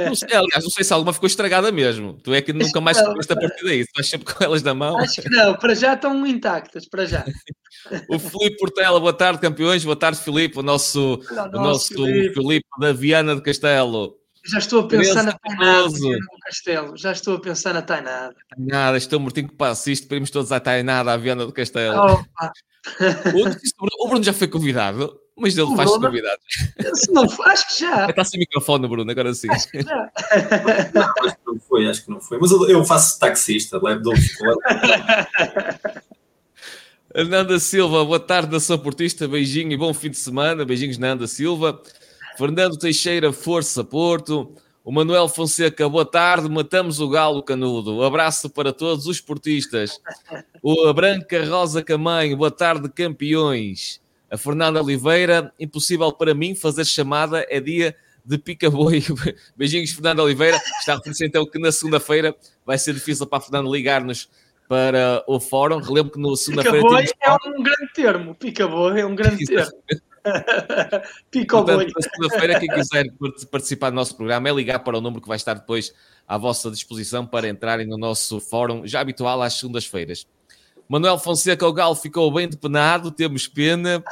[0.07, 2.15] Não sei, aliás, não sei se alguma ficou estragada mesmo.
[2.15, 3.81] Tu é que nunca mais tiveste a partir daí.
[3.81, 4.99] Estás sempre com elas na mão.
[4.99, 7.25] Acho que não, para já estão intactas, para já.
[8.09, 9.85] o Filipe Portela, boa tarde, campeões.
[9.85, 12.35] Boa tarde, Filipe, o nosso, o nosso Filipe.
[12.35, 14.17] Filipe da Viana de Castelo.
[14.49, 16.97] Já estou a pensar na Tainada do Castelo.
[16.97, 18.35] Já estou a pensar na Tainada.
[18.57, 20.07] Nada, estou mortinho que passa isto.
[20.07, 21.97] Pedimos todos à Tainada, à Viana do Castelo.
[21.99, 25.19] Oh, o, Bruno já foi convidado.
[25.39, 26.45] Mas ele faz convidados.
[26.95, 28.09] Se não, acho que já.
[28.09, 29.51] Está sem microfone, Bruno, agora sim.
[29.51, 30.11] Acho que já.
[30.15, 32.39] Acho que não foi, acho que não foi.
[32.39, 34.15] Mas eu, eu faço taxista, levo dou
[37.15, 40.65] Nanda Silva, boa tarde, nação portista, beijinho e bom fim de semana.
[40.65, 41.81] Beijinhos, Nanda Silva.
[42.37, 44.53] Fernando Teixeira, força Porto.
[44.85, 48.03] O Manuel Fonseca, boa tarde, matamos o galo canudo.
[48.03, 50.01] Abraço para todos os portistas.
[50.63, 54.01] O Branca Rosa Camanho, boa tarde, campeões.
[54.31, 59.03] A Fernanda Oliveira, impossível para mim fazer chamada, é dia de pica-boi.
[59.57, 60.61] Beijinhos, Fernanda Oliveira.
[60.81, 64.29] Está a reconhecer então que na segunda-feira vai ser difícil para a Fernanda ligar-nos
[64.69, 65.79] para o fórum.
[65.79, 68.35] Relembro que no segunda-feira Pica-boi é um grande termo.
[68.35, 69.73] Pica-boi é um grande termo.
[71.31, 71.75] Pica-boi.
[71.75, 75.23] Portanto, na segunda-feira, quem quiser part- participar do nosso programa é ligar para o número
[75.23, 75.95] que vai estar depois
[76.27, 80.27] à vossa disposição para entrarem no nosso fórum, já habitual às segundas-feiras.
[80.89, 84.03] Manuel Fonseca, o Galo ficou bem depenado, temos pena.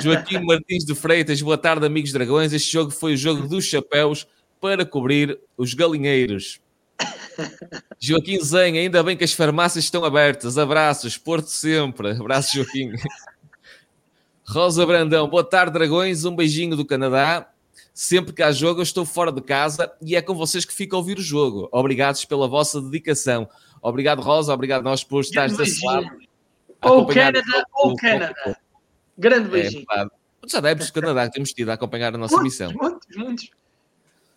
[0.00, 2.52] Joaquim Martins de Freitas, boa tarde, amigos dragões.
[2.52, 4.26] Este jogo foi o jogo dos chapéus
[4.60, 6.60] para cobrir os galinheiros.
[8.00, 10.58] Joaquim Zenha, ainda bem que as farmácias estão abertas.
[10.58, 12.10] Abraços, Porto sempre.
[12.12, 12.92] Abraços, Joaquim.
[14.46, 16.24] Rosa Brandão, boa tarde, dragões.
[16.24, 17.48] Um beijinho do Canadá.
[17.92, 20.94] Sempre que há jogo, eu estou fora de casa e é com vocês que fico
[20.94, 21.68] a ouvir o jogo.
[21.72, 23.48] Obrigados pela vossa dedicação.
[23.82, 24.54] Obrigado, Rosa.
[24.54, 26.06] Obrigado a nós por estares desse lado.
[26.80, 28.56] Ou Canadá, ou Canadá.
[29.16, 29.86] Grande É beijinho.
[30.40, 32.72] Muitos adeptos do Canadá que temos tido a acompanhar a nossa Muitos, missão.
[32.72, 33.50] muitos, muitos.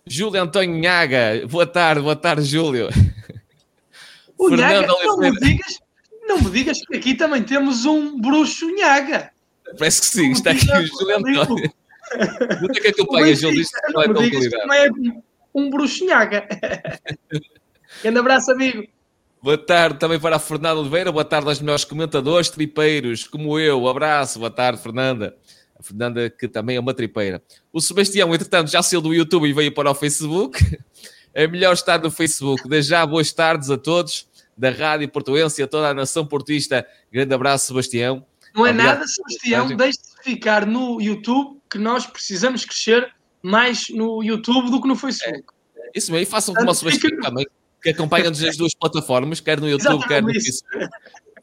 [0.06, 2.90] Júlio António Nhaga, boa tarde, boa tarde, Júlio.
[4.38, 5.80] O Fernando Nhaga, não me, digas,
[6.28, 9.32] não me digas que aqui também temos um bruxo Nhaga.
[9.78, 11.74] Parece que sim, está aqui o Júlio António.
[12.62, 14.68] Não tem que O acompanha, Júlio, isto não não é digas que qualidade.
[14.68, 15.22] não é
[15.54, 16.48] um bruxo Nhaga.
[18.04, 18.84] Grande abraço, amigo.
[19.42, 23.88] Boa tarde também para a Fernanda Oliveira, boa tarde aos melhores comentadores tripeiros, como eu.
[23.88, 25.36] Abraço, boa tarde, Fernanda.
[25.82, 27.42] A Fernanda, que também é uma tripeira.
[27.74, 30.60] O Sebastião, entretanto, já saiu do YouTube e veio para o Facebook.
[31.34, 32.68] É melhor estar no Facebook.
[32.68, 36.86] Desde já, boas tardes a todos da Rádio Portuense e a toda a nação portista.
[37.10, 38.26] Grande abraço, Sebastião.
[38.54, 43.88] Não é Obrigado nada, Sebastião, deixe de ficar no YouTube, que nós precisamos crescer mais
[43.90, 45.54] no YouTube do que no Facebook.
[45.96, 47.48] Isso mesmo, e façam como o Sebastião também,
[47.82, 50.64] que acompanha-nos nas duas plataformas, quer no YouTube, quer no Exatamente isso.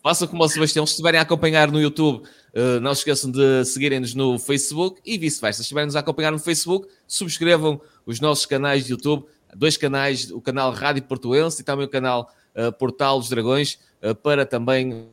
[0.09, 3.63] Façam como o Sebastião, se estiverem a acompanhar no YouTube, eh, não se esqueçam de
[3.67, 5.59] seguirem-nos no Facebook e vice-versa.
[5.59, 10.41] Se estiverem-nos a acompanhar no Facebook, subscrevam os nossos canais de YouTube, dois canais, o
[10.41, 15.11] canal Rádio Portuense e também o canal eh, Portal dos Dragões, eh, para também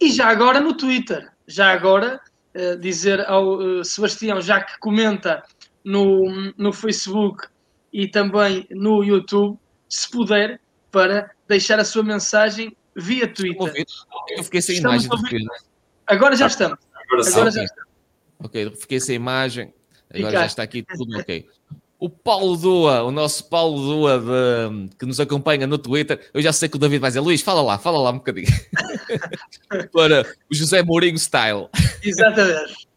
[0.00, 2.20] E já agora no Twitter, já agora
[2.80, 5.42] dizer ao Sebastião, já que comenta
[5.84, 7.48] no, no Facebook
[7.92, 10.60] e também no YouTube, se puder,
[10.92, 13.84] para deixar a sua mensagem via Twitter.
[14.36, 15.64] Eu fiquei sem Estamos imagem repente.
[16.06, 16.78] Agora já estamos.
[17.10, 17.92] Agora já estamos.
[18.38, 19.72] Ok, fiquei sem imagem.
[20.14, 21.48] Agora já está aqui tudo ok.
[21.98, 26.28] O Paulo Dua, o nosso Paulo Dua de- que nos acompanha no Twitter.
[26.34, 28.48] Eu já sei que o David vai dizer, Luís, fala lá, fala lá um bocadinho.
[29.92, 31.68] Para o José Mourinho style.
[32.02, 32.88] Exatamente.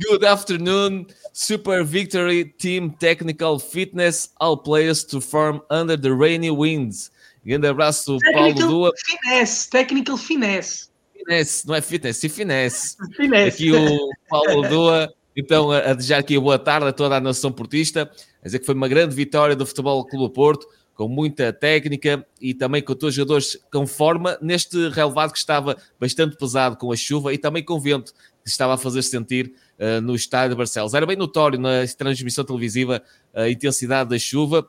[0.00, 7.10] Good afternoon, Super Victory Team Technical Fitness, all players to form under the rainy winds.
[7.48, 8.92] Grande abraço, Paulo Technical Dua.
[9.06, 9.70] finesse.
[9.70, 10.88] Technical finesse.
[11.14, 12.94] Finesse, não é fitness, sim finesse.
[13.16, 13.70] Finesse.
[13.70, 18.10] Aqui o Paulo Dua, então, a desejar aqui boa tarde a toda a nação portista,
[18.42, 22.52] a dizer que foi uma grande vitória do Futebol Clube Porto, com muita técnica e
[22.52, 26.96] também com todos os jogadores com forma, neste relevado que estava bastante pesado com a
[26.96, 28.12] chuva e também com o vento
[28.44, 30.92] que estava a fazer sentir eh, no estádio de Barcelos.
[30.92, 34.68] Era bem notório na transmissão televisiva a intensidade da chuva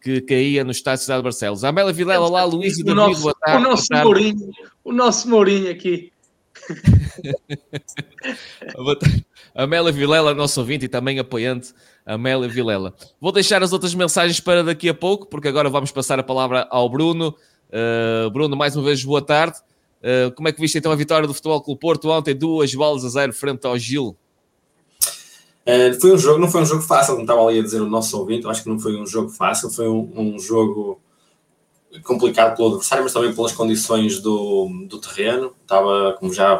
[0.00, 1.64] que caía no estádio de Cidade de Barcelos.
[1.64, 3.66] Amélia Vilela, lá, Luís e David, nosso, boa tarde.
[3.66, 3.86] o nosso.
[3.92, 4.50] Mourinho.
[4.84, 6.12] O nosso Mourinho aqui.
[9.54, 11.74] Amélia Vilela, nosso ouvinte e também apoiante,
[12.06, 12.94] Amélia Vilela.
[13.20, 16.66] Vou deixar as outras mensagens para daqui a pouco, porque agora vamos passar a palavra
[16.70, 17.34] ao Bruno.
[17.68, 19.58] Uh, Bruno, mais uma vez, boa tarde.
[19.98, 22.34] Uh, como é que viste então a vitória do Futebol Clube Porto ontem?
[22.34, 24.16] Duas bolas a zero frente ao Gil.
[25.68, 27.86] Eh, foi um jogo, não foi um jogo fácil, como estava ali a dizer o
[27.86, 30.98] nosso ouvinte, eu acho que não foi um jogo fácil, foi um, um jogo
[32.02, 35.54] complicado pelo adversário, mas também pelas condições do, do terreno.
[35.60, 36.58] Estava, como já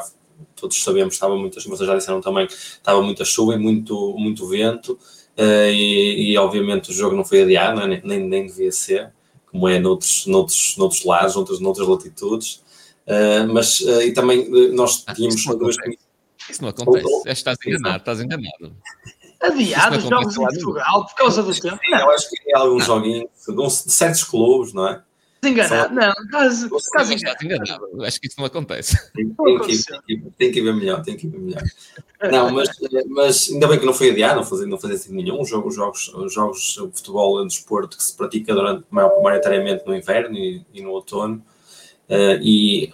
[0.54, 4.46] todos sabemos, estava muita chuva, vocês já disseram também, estava muita chuva e muito, muito
[4.46, 4.98] vento,
[5.38, 8.02] eh, e, e, obviamente o jogo não foi adiado, é?
[8.04, 9.10] nem, nem devia ser,
[9.46, 12.62] como é noutros, noutros, noutros lados, noutras, noutras latitudes.
[13.06, 15.76] Eh, mas uh, e também uh, nós tínhamos ah, duas
[16.50, 17.06] isso não acontece.
[17.06, 17.30] Oh, oh.
[17.30, 18.76] Estás enganado, estás enganado.
[19.40, 21.78] Adiado os jogos em Portugal por causa do tempo.
[21.84, 25.02] Sim, eu acho que tem alguns joguinhos de certos clubes, não é?
[25.44, 27.44] Enganado, não, quase, quase enganado.
[27.44, 28.04] enganado.
[28.04, 29.12] Acho que isso não acontece.
[29.12, 31.62] Tem, tem, que, tem, que ver melhor, tem que ir ver melhor.
[32.30, 32.68] Não, mas,
[33.06, 35.40] mas ainda bem que não foi adiado, não fazia, não fazia sentido nenhum.
[35.40, 39.94] Os jogos, jogos, jogos de futebol é um desporto que se pratica durante, maioritariamente no
[39.94, 41.40] inverno e, e no outono.
[42.08, 42.92] Uh, e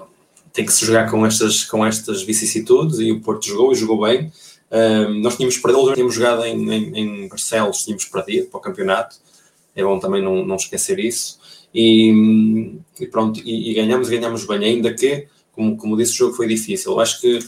[0.54, 4.00] tem que se jogar com estas, com estas vicissitudes e o Porto jogou e jogou
[4.06, 4.32] bem.
[4.70, 9.16] Uh, nós tínhamos perdido, tínhamos jogado em, em, em Barcelos, tínhamos perdido para o campeonato.
[9.74, 11.40] É bom também não, não esquecer isso.
[11.74, 16.34] E, e pronto, e, e, ganhamos, ganhamos bem, ainda que, como, como disse, o jogo
[16.34, 16.92] foi difícil.
[16.92, 17.40] Eu acho que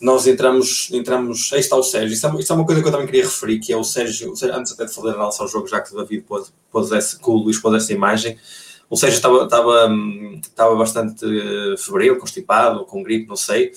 [0.00, 3.06] nós entramos, entramos, aí está o Sérgio, isso é, é uma coisa que eu também
[3.06, 5.66] queria referir, que é o Sérgio, o antes até de fazer a análise ao jogo,
[5.66, 8.38] já que o David pôs, pôs esse, que o Luís pôs essa imagem,
[8.88, 9.88] o Sérgio estava, estava,
[10.42, 11.26] estava bastante
[11.78, 13.72] febril, constipado, com gripe, não sei.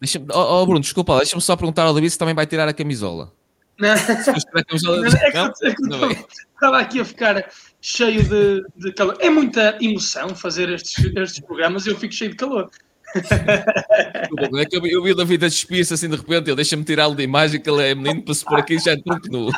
[0.00, 2.72] Deixa oh, oh, Bruno, desculpa, deixa-me só perguntar ao David se também vai tirar a
[2.72, 3.32] camisola.
[3.78, 9.16] Não, não, é é não, estava aqui a ficar cheio de, de, calor.
[9.20, 12.70] É muita emoção fazer estes, estes programas e eu fico cheio de calor.
[13.14, 17.14] é que eu, eu vi o David a despir-se assim de repente, ele deixa-me tirá-lo
[17.14, 18.96] da imagem que ele é menino para se pôr aqui já é
[19.30, 19.50] nu.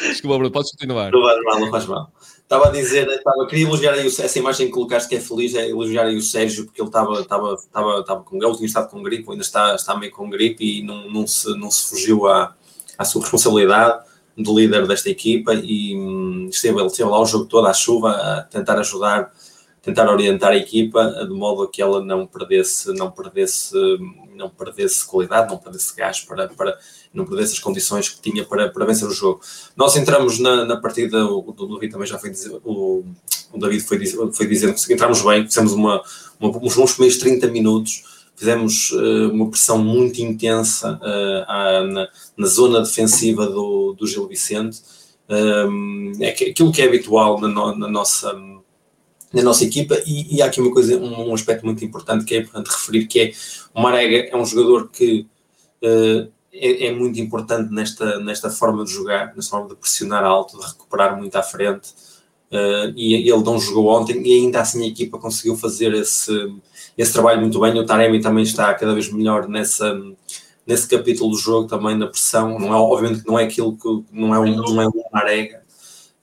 [0.10, 1.12] Desculpa, Bruno, podes continuar.
[1.12, 2.12] Não faz mal, não faz mal.
[2.42, 5.70] Estava a dizer, estava, queria elogiar aí essa imagem que colocaste que é feliz, é
[5.70, 9.02] elogiar aí o Sérgio, porque ele estava, estava, estava, estava com ele tinha estado com
[9.02, 12.54] gripe, ainda está, está meio com gripe e não, não, se, não se fugiu à,
[12.98, 14.04] à sua responsabilidade
[14.38, 18.12] de líder desta equipa e hum, esteve, ele esteve lá o jogo todo à chuva
[18.12, 19.32] a tentar ajudar,
[19.82, 23.74] tentar orientar a equipa de modo a que ela não perdesse, não perdesse,
[24.36, 26.78] não perdesse qualidade, não perdesse gás para, para
[27.14, 29.42] não perdesse as condições que tinha para, para vencer o jogo.
[29.76, 33.04] Nós entramos na, na partida, o, David também já foi dizer, o,
[33.52, 36.02] o David foi, foi dizendo que entramos bem, fizemos uma,
[36.40, 42.08] uma, uns bons primeiros 30 minutos fizemos uh, uma pressão muito intensa uh, à, na,
[42.36, 44.82] na, zona defensiva do, do Gil Vicente.
[45.30, 48.34] Um, é que, aquilo que é habitual na, no, na, nossa,
[49.34, 52.36] na nossa equipa, e, e, há aqui uma coisa, um, um, aspecto muito importante que
[52.36, 53.32] é importante referir, que é
[53.74, 55.26] o Marega é um jogador que
[55.82, 60.60] uh, é, é, muito importante nesta, nesta forma de jogar, nesta forma de pressionar alto,
[60.60, 61.94] de recuperar muito à frente.
[62.96, 66.32] e ele não jogou ontem e ainda assim a equipa conseguiu fazer esse,
[66.98, 67.80] esse trabalho muito bem.
[67.80, 69.98] O Taremi também está cada vez melhor nessa,
[70.68, 72.60] nesse capítulo do jogo, também na pressão.
[72.60, 75.61] Não é, obviamente que não é aquilo que não é um, não é uma arega,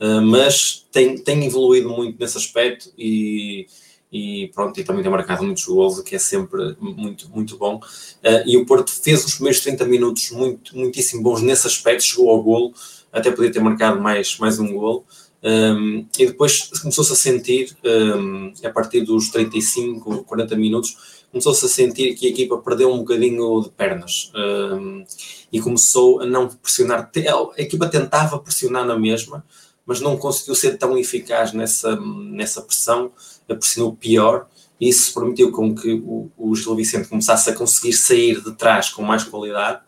[0.01, 3.67] uh, mas tem, tem evoluído muito nesse aspecto e,
[4.13, 7.77] e pronto, e também tem marcado muitos gols, o que é sempre muito, muito bom.
[7.77, 12.31] Uh, e o Porto fez os primeiros 30 minutos muito, muitíssimo bons nesse aspecto, chegou
[12.31, 12.73] ao golo,
[13.13, 15.05] até podia ter marcado mais, mais um golo.
[15.43, 20.97] Um, e depois começou-se a sentir, um, a partir dos 35, 40 minutos,
[21.31, 25.05] começou-se a sentir que a equipa perdeu um bocadinho de pernas um,
[25.53, 27.11] e começou a não pressionar.
[27.57, 29.45] A equipa tentava pressionar na mesma,
[29.88, 33.11] mas não conseguiu ser tão eficaz nessa, nessa pressão,
[33.46, 34.46] pressionou pior.
[34.79, 38.90] E isso permitiu com que o, o Gil Vicente começasse a conseguir sair de trás
[38.90, 39.81] com mais qualidade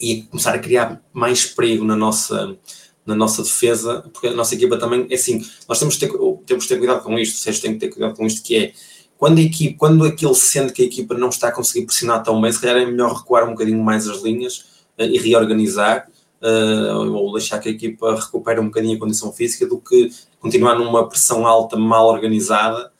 [0.00, 2.58] e começar a criar mais perigo na nossa,
[3.06, 6.12] na nossa defesa, porque a nossa equipa também é assim, nós temos de ter,
[6.44, 8.72] temos de ter cuidado com isto, Sérgio tem que ter cuidado com isto, que é
[9.16, 12.40] quando a equipe, quando aquele sente que a equipa não está a conseguir pressionar tão
[12.40, 14.58] bem, se calhar é melhor recuar um bocadinho mais as linhas
[14.98, 16.08] uh, e reorganizar,
[16.42, 20.74] uh, ou deixar que a equipa recupere um bocadinho a condição física, do que continuar
[20.76, 22.92] numa pressão alta mal organizada.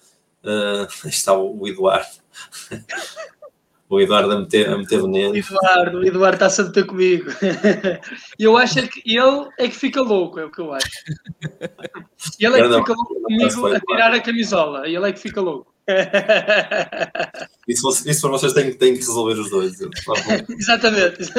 [0.42, 2.16] Uh, está o, o Eduardo.
[3.88, 5.36] o Eduardo a meter, a meter veneno.
[5.36, 7.30] Eduardo, o Eduardo está-se a meter comigo.
[8.38, 10.88] eu acho é que ele é que fica louco, é o que eu acho.
[12.38, 14.88] Ele é que fica louco comigo a tirar a camisola.
[14.88, 15.74] Ele é que fica louco.
[17.68, 19.76] Isso, isso para vocês têm, têm que resolver os dois.
[20.48, 21.30] Exatamente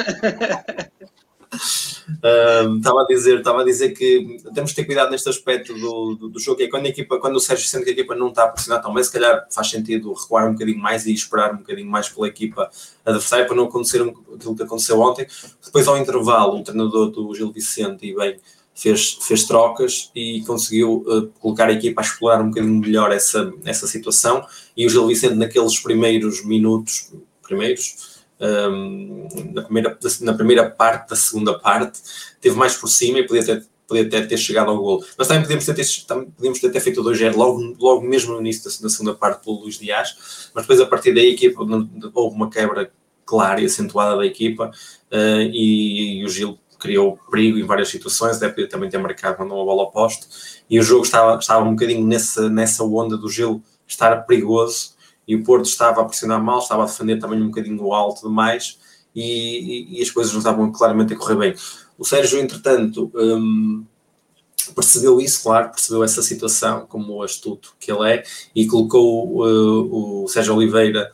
[2.78, 6.30] estava, a dizer, estava a dizer que temos que ter cuidado neste aspecto do, do,
[6.30, 8.30] do, jogo, que é quando, a equipa, quando o Sérgio sente que a equipa não
[8.30, 11.54] está a pressionar tão bem, se calhar faz sentido recuar um bocadinho mais e esperar
[11.54, 12.70] um bocadinho mais pela equipa
[13.06, 15.28] adversária para não acontecer aquilo que aconteceu ontem.
[15.64, 18.40] Depois, ao intervalo, o treinador do Gil Vicente e bem
[18.78, 23.52] fez, fez trocas e conseguiu uh, colocar a equipa a explorar um bocadinho melhor essa,
[23.66, 24.46] essa situação.
[24.76, 31.16] E o Gil Vicente, naqueles primeiros minutos, primeiros, um, na, primeira, na primeira parte da
[31.16, 32.00] segunda parte,
[32.40, 35.04] teve mais por cima e podia ter, podia ter, ter chegado ao gol.
[35.18, 38.42] Mas também podíamos ter, também podíamos ter, ter feito o 2-0 logo, logo mesmo no
[38.42, 41.62] início da, da, segunda parte pelo Luís Dias, mas depois a partir daí a equipa,
[42.14, 42.92] houve uma quebra
[43.26, 44.72] clara e acentuada da equipa
[45.12, 49.58] uh, e, e, o Gil criou perigo em várias situações, deve também ter marcado mandou
[49.58, 53.30] uma bola ao poste e o jogo estava, estava um bocadinho nessa, nessa onda do
[53.30, 54.96] Gil estar perigoso
[55.28, 58.80] e o Porto estava a pressionar mal, estava a defender também um bocadinho alto demais
[59.14, 61.56] e, e, e as coisas não estavam claramente a correr bem.
[61.98, 63.84] O Sérgio, entretanto, um,
[64.74, 68.24] percebeu isso, claro, percebeu essa situação como o astuto que ele é
[68.56, 71.12] e colocou uh, o Sérgio Oliveira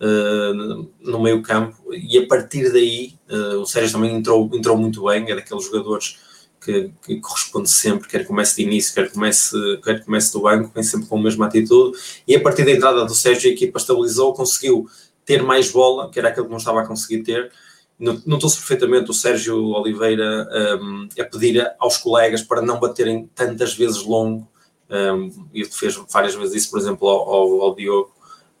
[0.00, 5.04] uh, no meio campo e a partir daí uh, o Sérgio também entrou, entrou muito
[5.04, 6.18] bem, é daqueles jogadores
[6.64, 10.82] que, que, corresponde sempre, quer comece de início, quer comece, quer comece do banco, vem
[10.82, 11.98] sempre com a mesma atitude.
[12.26, 14.86] E a partir da entrada do Sérgio a equipa estabilizou, conseguiu
[15.24, 17.52] ter mais bola, que era aquilo que não estava a conseguir ter.
[17.98, 20.48] Notou-se perfeitamente o Sérgio Oliveira
[20.80, 24.48] um, a pedir aos colegas para não baterem tantas vezes longo,
[24.90, 28.12] um, e fez várias vezes isso, por exemplo, ao, ao, ao Diogo,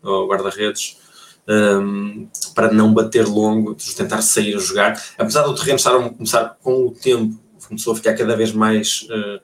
[0.02, 0.98] ao guarda-redes,
[1.48, 5.02] um, para não bater longo, tentar sair a jogar.
[5.18, 9.06] Apesar do terreno estar a começar com o tempo, começou a ficar cada vez mais,
[9.10, 9.40] uh,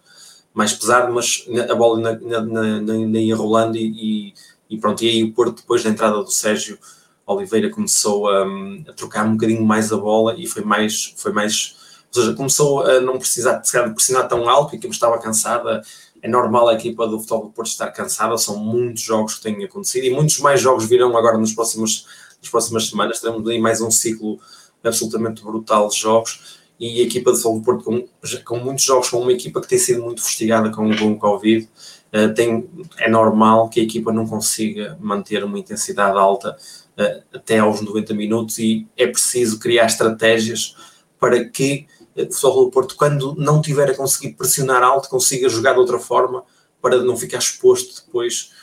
[0.52, 4.34] mais pesado, mas a bola ainda ia rolando e,
[4.68, 6.78] e, pronto, e aí o Porto, depois da entrada do Sérgio,
[7.26, 8.44] Oliveira começou a,
[8.88, 11.76] a, trocar um bocadinho mais a bola e foi mais, foi mais,
[12.14, 15.82] ou seja, começou a não precisar de pressionar tão alto e que estava cansada.
[16.22, 19.64] É normal a equipa do Futebol do Porto estar cansada, são muitos jogos que têm
[19.64, 22.04] acontecido e muitos mais jogos virão agora nas próximas,
[22.42, 23.20] nas próximas semanas.
[23.20, 24.38] Teremos aí mais um ciclo
[24.82, 28.09] absolutamente brutal de jogos e a equipa do Futebol Porto, com,
[28.43, 31.68] com muitos jogos, com uma equipa que tem sido muito fustigada com, com o Covid,
[32.14, 36.57] uh, tem, é normal que a equipa não consiga manter uma intensidade alta
[36.99, 40.74] uh, até aos 90 minutos e é preciso criar estratégias
[41.18, 45.51] para que uh, o Futebol do Porto, quando não tiver a conseguir pressionar alto, consiga
[45.51, 46.43] jogar de outra forma
[46.81, 48.59] para não ficar exposto depois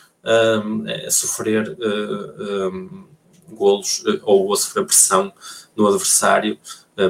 [1.05, 3.05] a sofrer um,
[3.51, 5.31] golos ou a sofrer pressão
[5.73, 6.57] no adversário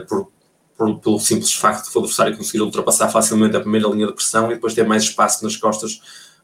[0.07, 0.29] por,
[0.77, 4.51] por, pelo simples facto de o adversário conseguir ultrapassar facilmente a primeira linha de pressão
[4.51, 6.01] e depois ter mais espaço nas costas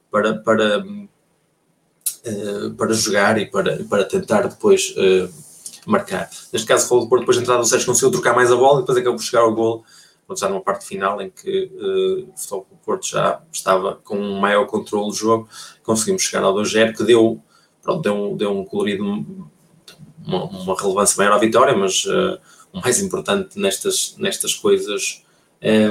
[0.09, 5.29] para, para, uh, para jogar e para, para tentar depois uh,
[5.85, 6.29] marcar.
[6.51, 8.55] Neste caso, o Futebol do Porto, depois de entrada, o Sérgio conseguiu trocar mais a
[8.55, 9.83] bola e depois acabou por chegar ao gol,
[10.35, 14.65] já numa parte final em que uh, o do Porto já estava com um maior
[14.65, 15.47] controle do jogo,
[15.83, 17.39] conseguimos chegar ao 2-0, que deu,
[17.83, 19.03] pronto, deu, deu um colorido,
[20.25, 22.39] uma, uma relevância maior à vitória, mas uh,
[22.73, 25.23] o mais importante nestas, nestas coisas
[25.61, 25.85] é,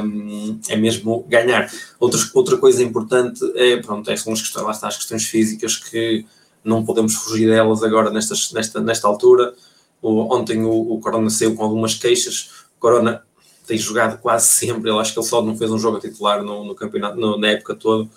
[0.69, 1.73] é mesmo ganhar.
[1.99, 5.77] Outra, outra coisa importante é, pronto, é, são as questões, lá está, as questões físicas
[5.77, 6.27] que
[6.63, 9.55] não podemos fugir delas agora nestas, nesta, nesta altura.
[10.03, 12.51] O, ontem o, o Corona saiu com algumas queixas.
[12.77, 13.23] O Corona
[13.67, 14.91] tem jogado quase sempre.
[14.91, 17.39] Eu acho que ele só não fez um jogo a titular no, no campeonato, no,
[17.39, 18.11] na época toda,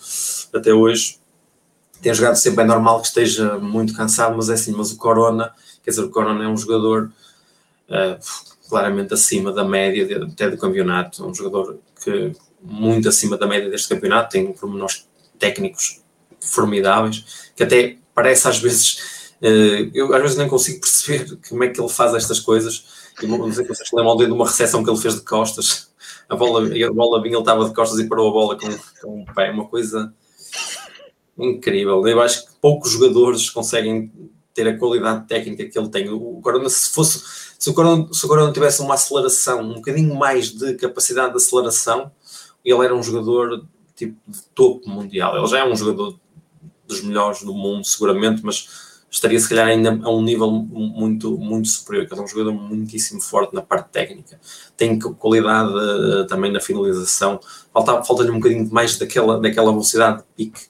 [0.53, 1.19] até hoje.
[2.01, 4.73] Tem jogado sempre, é normal que esteja muito cansado, mas é assim.
[4.73, 5.53] Mas o Corona,
[5.83, 7.11] quer dizer, o Corona é um jogador.
[7.87, 11.23] Uh, claramente acima da média de, até do campeonato.
[11.23, 15.07] É um jogador que muito acima da média deste campeonato, tem pormenores
[15.37, 16.01] técnicos
[16.41, 21.69] formidáveis, que até parece às vezes, uh, eu às vezes nem consigo perceber como é
[21.69, 22.85] que ele faz estas coisas.
[23.21, 25.93] Eu não sei se vocês lembram de uma recepção que ele fez de costas.
[26.27, 28.67] A bola, a bola vinha, ele estava de costas e parou a bola com,
[29.01, 30.13] com um pé, uma coisa
[31.37, 32.05] incrível.
[32.07, 34.11] Eu acho que poucos jogadores conseguem
[34.55, 36.09] ter a qualidade técnica que ele tem.
[36.09, 37.21] O Corona, se fosse,
[37.59, 41.37] se o Corona, se o Corona tivesse uma aceleração, um bocadinho mais de capacidade de
[41.37, 42.09] aceleração,
[42.63, 45.37] ele era um jogador tipo de topo mundial.
[45.37, 46.17] Ele já é um jogador
[46.87, 51.67] dos melhores do mundo, seguramente, mas estaria se calhar ainda a um nível muito, muito
[51.67, 54.39] superior, é um jogador muitíssimo forte na parte técnica.
[54.77, 57.39] Tem qualidade uh, também na finalização.
[57.73, 60.61] Falta-lhe falta um bocadinho mais daquela, daquela velocidade de pique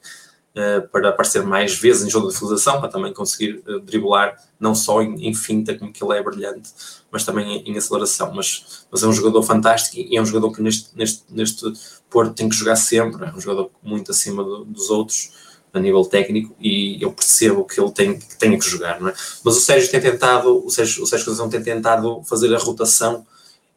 [0.91, 5.01] para aparecer mais vezes em jogo de finalização, para também conseguir uh, driblar, não só
[5.01, 6.71] em, em, finta, como que ele é brilhante,
[7.11, 8.33] mas também em, em, aceleração.
[8.33, 11.73] Mas, mas é um jogador fantástico e é um jogador que neste, neste, neste
[12.09, 15.33] Porto tem que jogar sempre, é um jogador muito acima do, dos outros
[15.73, 19.13] a nível técnico e eu percebo que ele tem que, tem que jogar, não é?
[19.43, 23.27] Mas o Sérgio tem tentado, o Sérgio, o Sérgio tem tentado fazer a rotação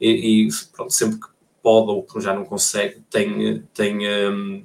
[0.00, 1.26] e, e pronto, sempre que
[1.60, 4.64] pode ou que já não consegue, tem, tem um,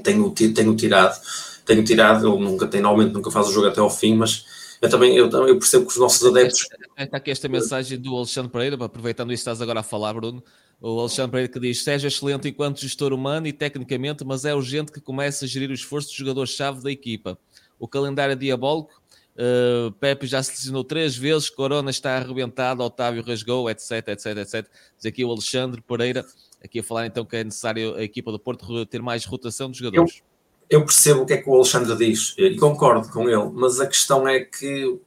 [0.00, 1.20] tenho, tenho, tenho tirado,
[1.64, 4.44] tenho tirado, ele nunca tem, normalmente nunca faz o jogo até ao fim, mas
[4.80, 6.66] eu também eu, eu percebo que os nossos adeptos.
[6.98, 10.42] Está aqui esta mensagem do Alexandre Pereira, aproveitando isso que estás agora a falar, Bruno.
[10.80, 14.90] O Alexandre Pereira que diz: Seja excelente enquanto gestor humano e tecnicamente, mas é urgente
[14.90, 17.38] que comece a gerir o esforço do jogador-chave da equipa.
[17.78, 19.00] O calendário é diabólico.
[19.34, 24.66] Uh, Pepe já se lesionou três vezes, Corona está arrebentado, Otávio rasgou, etc, etc, etc.
[24.96, 26.26] Diz aqui o Alexandre Pereira
[26.64, 29.78] aqui a falar então que é necessário a equipa do Porto ter mais rotação de
[29.78, 30.22] jogadores.
[30.70, 33.80] Eu, eu percebo o que é que o Alexandre diz e concordo com ele, mas
[33.80, 34.98] a questão é que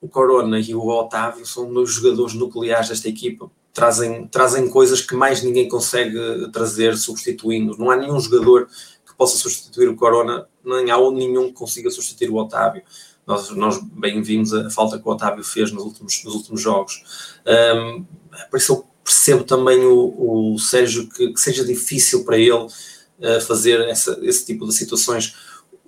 [0.00, 3.48] o Corona e o Otávio são dois jogadores nucleares desta equipa.
[3.72, 7.78] Trazem, trazem coisas que mais ninguém consegue trazer substituindo.
[7.78, 8.68] Não há nenhum jogador
[9.06, 12.82] que possa substituir o Corona, nem há nenhum que consiga substituir o Otávio.
[13.24, 17.40] Nós, nós bem vimos a falta que o Otávio fez nos últimos, nos últimos jogos.
[17.46, 18.04] Um,
[18.50, 23.40] por isso eu percebo também o, o Sérgio que, que, seja difícil para ele uh,
[23.46, 25.34] fazer essa, esse tipo de situações.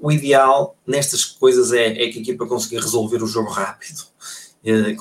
[0.01, 4.05] O ideal nestas coisas é, é que a equipa consiga resolver o jogo rápido
[4.65, 4.97] eh,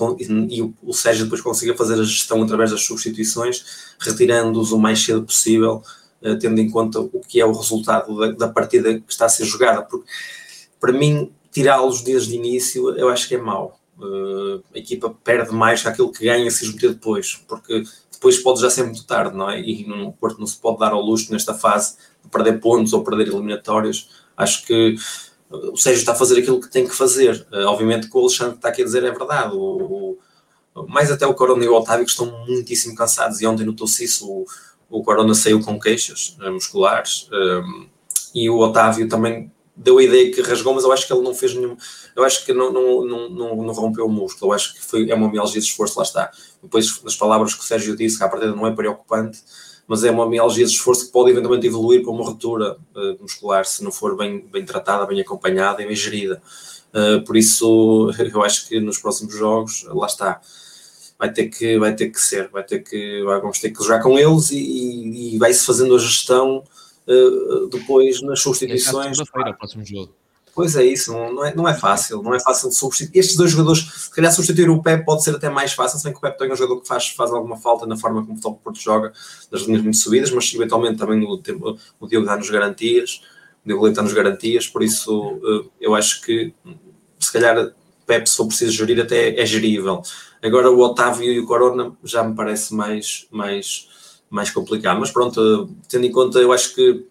[0.49, 3.65] e, o Sérgio depois consiga fazer a gestão através das substituições,
[3.99, 5.81] retirando-os o mais cedo possível,
[6.21, 9.29] eh, tendo em conta o que é o resultado da, da partida que está a
[9.29, 9.81] ser jogada.
[9.83, 10.05] Porque,
[10.79, 13.79] para mim, tirá-los desde o início eu acho que é mau.
[14.73, 17.83] A equipa perde mais que aquilo que ganha se os meter depois, porque
[18.23, 19.59] depois pode já ser muito tarde, não é?
[19.59, 23.03] E no Porto não se pode dar ao luxo nesta fase de perder pontos ou
[23.03, 24.09] perder eliminatórios.
[24.37, 24.95] Acho que
[25.49, 27.45] o Sérgio está a fazer aquilo que tem que fazer.
[27.51, 29.53] Uh, obviamente que o Alexandre está aqui a dizer é verdade.
[29.53, 30.17] O,
[30.73, 34.05] o, mais até o Corona e o Otávio que estão muitíssimo cansados e ontem notou-se
[34.05, 34.25] isso.
[34.25, 34.45] O,
[34.89, 37.87] o Corona saiu com queixas uh, musculares um,
[38.33, 41.33] e o Otávio também deu a ideia que rasgou, mas eu acho que ele não
[41.33, 41.75] fez nenhum.
[42.15, 44.51] Eu acho que não, não, não, não, não rompeu o músculo.
[44.51, 46.31] Eu acho que foi, é uma mialgia de esforço, lá está.
[46.61, 49.39] Depois das palavras que o Sérgio disse, que a partida não é preocupante
[49.87, 53.65] mas é uma mialgia de esforço que pode eventualmente evoluir para uma ruptura uh, muscular
[53.65, 56.41] se não for bem, bem tratada, bem acompanhada e bem gerida.
[56.93, 60.41] Uh, por isso, eu acho que nos próximos jogos, lá está,
[61.19, 64.17] vai ter que, vai ter que ser, vai ter que, vamos ter que jogar com
[64.17, 66.63] eles e, e vai-se fazendo a gestão
[67.07, 69.19] uh, depois nas substituições.
[69.19, 70.13] É próximo jogo.
[70.55, 73.19] Pois é isso, não é, não é fácil, não é fácil de substituir.
[73.19, 76.17] Estes dois jogadores, se calhar substituir o Pep pode ser até mais fácil, sem que
[76.19, 78.61] o Pep tenha um jogador que faz, faz alguma falta na forma como o Futebol
[78.63, 79.11] Porto joga,
[79.51, 81.41] das linhas muito subidas, mas eventualmente também o,
[81.99, 83.23] o Diogo dá-nos garantias,
[83.65, 86.53] o Diogo Leite dá-nos garantias, por isso eh, eu acho que
[87.19, 87.73] se calhar
[88.05, 90.03] Pep, se for preciso gerir, até é gerível.
[90.41, 93.87] Agora o Otávio e o Corona já me parece mais, mais,
[94.33, 97.05] mais complicado, mas pronto, tendo em conta, eu acho que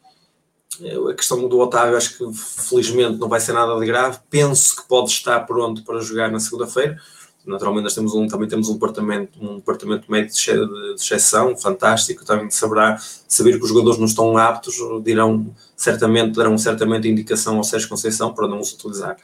[1.09, 4.19] a questão do Otávio, acho que felizmente não vai ser nada de grave.
[4.29, 6.99] Penso que pode estar pronto para jogar na segunda-feira.
[7.47, 12.49] Naturalmente, nós temos um, também temos um departamento, um departamento médico de, exceção, fantástico, também
[12.49, 12.97] de saber,
[13.29, 18.33] saber que os jogadores não estão aptos, dirão certamente, darão certamente indicação ao Sérgio Conceição
[18.33, 19.17] para não os utilizar.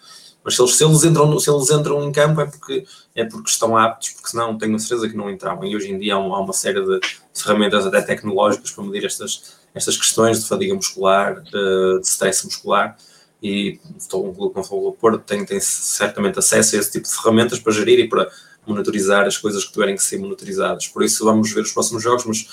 [0.48, 3.50] Mas se eles, se eles, entram, se eles entram em campo é porque, é porque
[3.50, 5.66] estão aptos, porque senão tenho a certeza que não entravam.
[5.66, 7.00] E hoje em dia há, há uma série de,
[7.34, 12.96] ferramentas até tecnológicas para medir estas, estas questões de fadiga muscular, de, de stress muscular,
[13.42, 13.78] e
[14.14, 17.70] um clube como o Porto tem, tem certamente acesso a esse tipo de ferramentas para
[17.74, 18.30] gerir e para
[18.66, 20.88] monitorizar as coisas que tiverem que ser monitorizadas.
[20.88, 22.48] Por isso vamos ver os próximos jogos, mas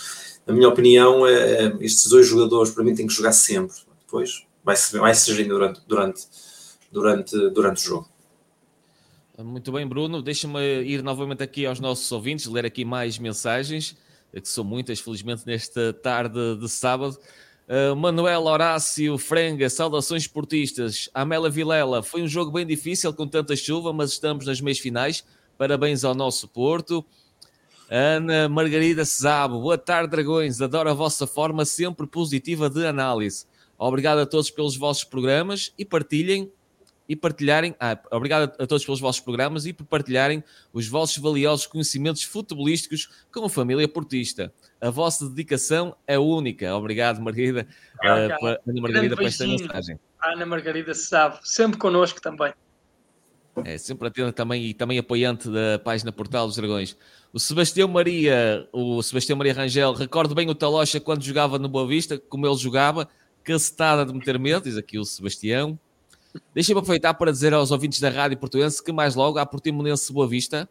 [0.45, 3.77] na minha opinião, é, é estes dois jogadores para mim têm que jogar sempre.
[4.05, 6.23] Depois vai-se vai -se gerindo durante, durante,
[6.95, 8.09] durante, durante o jogo.
[9.37, 10.21] Muito bem, Bruno.
[10.21, 13.97] Deixa-me ir novamente aqui aos nossos ouvintes, ler aqui mais mensagens.
[14.33, 17.17] É que são muitas, felizmente, nesta tarde de sábado.
[17.67, 21.09] Uh, Manuel Horácio Frenga, saudações esportistas.
[21.13, 25.25] Amela Vilela, foi um jogo bem difícil com tanta chuva, mas estamos nas meias finais.
[25.57, 27.03] Parabéns ao nosso Porto.
[27.89, 30.61] Ana Margarida Cesabo, boa tarde, Dragões.
[30.61, 33.45] Adoro a vossa forma sempre positiva de análise.
[33.77, 36.49] Obrigado a todos pelos vossos programas e partilhem
[37.08, 37.76] e partilharem.
[37.80, 40.43] Ah, obrigado a todos pelos vossos programas e por partilharem
[40.74, 44.53] os vossos valiosos conhecimentos futebolísticos com a família portista.
[44.82, 46.76] A vossa dedicação é única.
[46.76, 47.68] Obrigado, Margarida,
[48.03, 49.99] uh, Ana Margarida, por esta mensagem.
[50.20, 52.53] A Ana Margarida sabe, sempre connosco também.
[53.64, 56.97] É, sempre atenta também e também apoiante da página Portal dos Dragões.
[57.32, 61.88] O Sebastião Maria, o Sebastião Maria Rangel, recordo bem o Talocha quando jogava no Boa
[61.88, 63.08] Vista, como ele jogava,
[63.43, 65.80] cacetada de meter medo, diz aqui o Sebastião.
[66.53, 70.27] Deixem-me aproveitar para dizer aos ouvintes da Rádio Portuense que mais logo há Portimonense Boa
[70.27, 70.69] Vista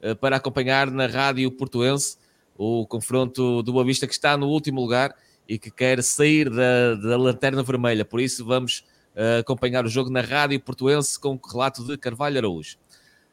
[0.00, 2.18] eh, para acompanhar na Rádio Portuense
[2.56, 5.14] o confronto do Boa Vista que está no último lugar
[5.48, 8.04] e que quer sair da, da lanterna vermelha.
[8.04, 12.38] Por isso vamos uh, acompanhar o jogo na Rádio Portuense com o relato de Carvalho
[12.38, 12.76] Araújo.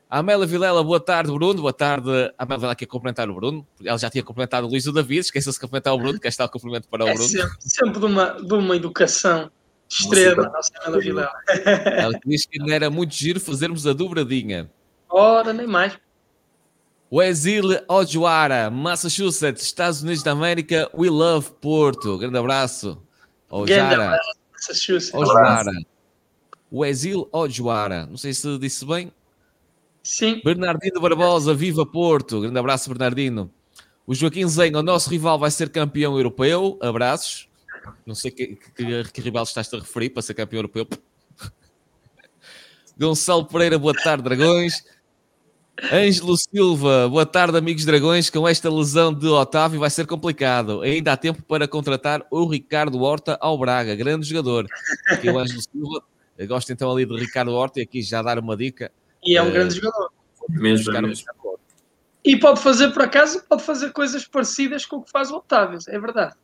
[0.09, 1.61] Amélia Vilela, boa tarde, Bruno.
[1.61, 2.07] Boa tarde.
[2.37, 3.65] A Amélia Vilela quer cumprimentar o Bruno.
[3.83, 5.21] Ela já tinha cumprimentado o Luís o David.
[5.21, 7.27] Esqueça-se de cumprimentar o Bruno, que está o cumprimento para o é Bruno.
[7.27, 9.49] Sempre, sempre de, uma, de uma educação
[9.99, 11.33] Extrema, nossa Ana Vilela.
[11.85, 14.69] Ela diz que não era muito giro fazermos a dobradinha.
[15.09, 15.97] Ora, nem mais.
[17.09, 22.17] O Exil Ojuara, Massachusetts, Estados Unidos da América, we love Porto.
[22.17, 22.99] Grande abraço.
[23.49, 24.17] Ojara.
[24.51, 25.13] Massachusetts.
[25.13, 25.71] Ojuara.
[26.71, 28.07] O Exil Ojuara.
[28.07, 29.11] Não sei se disse bem.
[30.01, 30.41] Sim.
[30.43, 32.41] Bernardino Barbosa, viva Porto.
[32.41, 33.51] Grande abraço, Bernardino.
[34.07, 36.79] O Joaquim Zenho, o nosso rival vai ser campeão europeu.
[36.81, 37.47] Abraços.
[38.05, 40.87] Não sei que, que, que rival estás a referir para ser campeão europeu.
[42.97, 44.83] Gonçalo Pereira, boa tarde, Dragões.
[45.91, 48.29] Ângelo Silva, boa tarde, amigos Dragões.
[48.29, 50.81] Com esta lesão de Otávio vai ser complicado.
[50.81, 54.67] Ainda há tempo para contratar o Ricardo Horta ao Braga, grande jogador.
[55.09, 56.03] Aqui o Ângelo Silva,
[56.37, 58.91] eu gosto então ali de Ricardo Horta e aqui já dar uma dica.
[59.23, 60.11] E é um uh, grande jogador.
[60.49, 61.25] Mesmo, mesmo.
[62.23, 65.79] E pode fazer, por acaso, pode fazer coisas parecidas com o que faz o Otávio,
[65.87, 66.35] é verdade.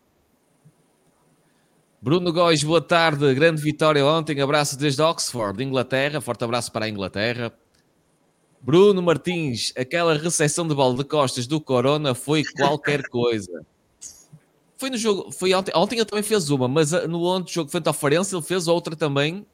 [2.02, 3.34] Bruno Góis, boa tarde.
[3.34, 4.40] Grande vitória ontem.
[4.40, 6.22] Abraço desde Oxford, Inglaterra.
[6.22, 7.52] Forte abraço para a Inglaterra.
[8.62, 13.66] Bruno Martins, aquela recepção de bola de costas do Corona foi qualquer coisa.
[14.78, 17.70] Foi no jogo, foi ontem, ontem ele também fez uma, mas ah, no outro jogo
[17.70, 19.46] frente ao Farense ele fez outra também.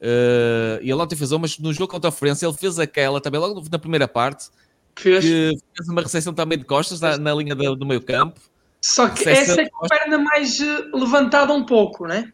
[0.00, 3.20] Uh, e ele ontem fez uma, mas no jogo contra o Farense ele fez aquela
[3.20, 4.48] também logo na primeira parte.
[4.96, 5.22] Fez.
[5.22, 8.40] Que fez uma recepção também de costas na, na linha do, do meio campo.
[8.82, 12.32] Só que essa é com a perna mais eh, levantada um pouco, né?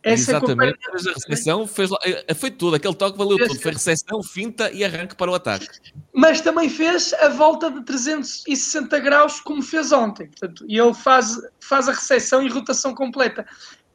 [0.00, 3.72] Essa Exatamente, é a recepção fez, eh, foi tudo, aquele toque valeu fez, tudo, foi
[3.72, 5.68] recepção, finta e arranque para o ataque.
[6.12, 11.36] Mas também fez a volta de 360 graus como fez ontem, portanto, e ele faz,
[11.60, 13.46] faz a recepção e rotação completa.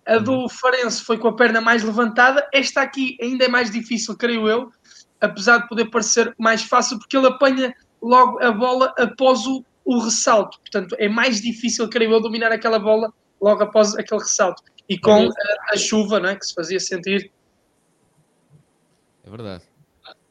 [0.05, 0.49] A do uhum.
[0.49, 4.71] Farense foi com a perna mais levantada, esta aqui ainda é mais difícil, creio eu,
[5.19, 9.99] apesar de poder parecer mais fácil, porque ele apanha logo a bola após o, o
[9.99, 10.59] ressalto.
[10.59, 13.11] Portanto, é mais difícil, creio eu, dominar aquela bola
[13.41, 14.61] logo após aquele ressalto.
[14.89, 17.31] E com é a, a, chuva né, que se fazia sentir.
[19.25, 19.63] É verdade.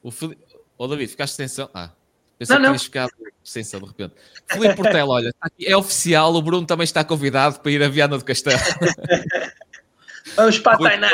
[0.03, 0.39] O Fili...
[0.77, 1.71] oh, David, ficaste sem som?
[1.73, 1.91] Ah,
[2.39, 3.11] pensei não, que tinhas ficado
[3.43, 4.15] sem som de repente.
[4.47, 8.25] Filipe Portela, olha, é oficial, o Bruno também está convidado para ir a Viana do
[8.25, 8.59] Castelo.
[10.37, 11.09] Vamos para a Tainá.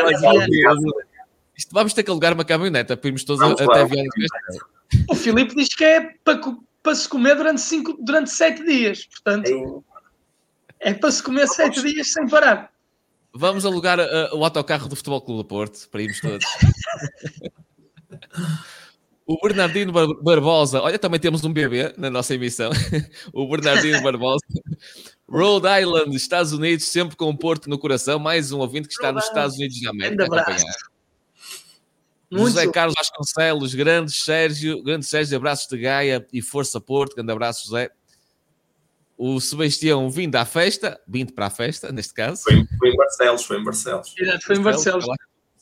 [1.71, 4.67] Vamos ter que alugar uma caminhoneta para irmos todos até a Viana do Castelo.
[5.09, 6.39] O Filipe diz que é para
[6.83, 9.07] para se comer durante, cinco, durante sete dias.
[9.07, 9.85] Portanto,
[10.81, 12.71] é para se comer sete dias sem parar.
[13.35, 16.45] Vamos alugar uh, o autocarro do Futebol Clube do Porto para irmos todos.
[19.27, 22.71] o Bernardino Bar Barbosa, olha, também temos um bebê na nossa emissão.
[23.33, 24.45] o Bernardino Barbosa.
[25.27, 28.19] Rhode Island, Estados Unidos, sempre com o Porto no coração.
[28.19, 30.92] Mais um ouvinte que está nos Estados Unidos de América a acompanhar.
[32.33, 32.55] Muito.
[32.55, 37.67] José Carlos Vasconcelos, grande Sérgio, grande Sérgio, abraços de Gaia e Força Porto, grande abraço,
[37.67, 37.91] José.
[39.19, 42.43] O Sebastião vindo à festa, vindo para a festa, neste caso.
[42.43, 44.15] Foi, foi em Barcelos, foi em Barcelos.
[44.19, 45.05] Exato, foi em Barcelos.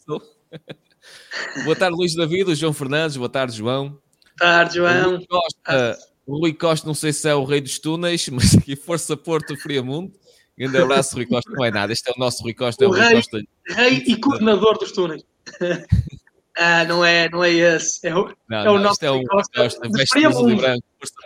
[1.65, 3.89] boa tarde, Luís David, o João Fernandes, boa tarde, João.
[3.89, 4.01] Boa
[4.39, 5.17] tarde, João.
[5.17, 9.17] O Costa, Rui Costa, não sei se é o rei dos túneis, mas aqui Força
[9.17, 10.13] Porto, Friamundo.
[10.57, 11.51] Grande abraço, Rui Costa.
[11.51, 12.89] Não é nada, este é o nosso Rui Costa.
[12.89, 13.43] O, é o rei, Costa.
[13.71, 15.25] rei e coordenador dos túneis.
[16.57, 18.07] Ah, não é, não é esse.
[18.07, 20.67] É o, não, é o não, nosso é o, Costa de Friamundo.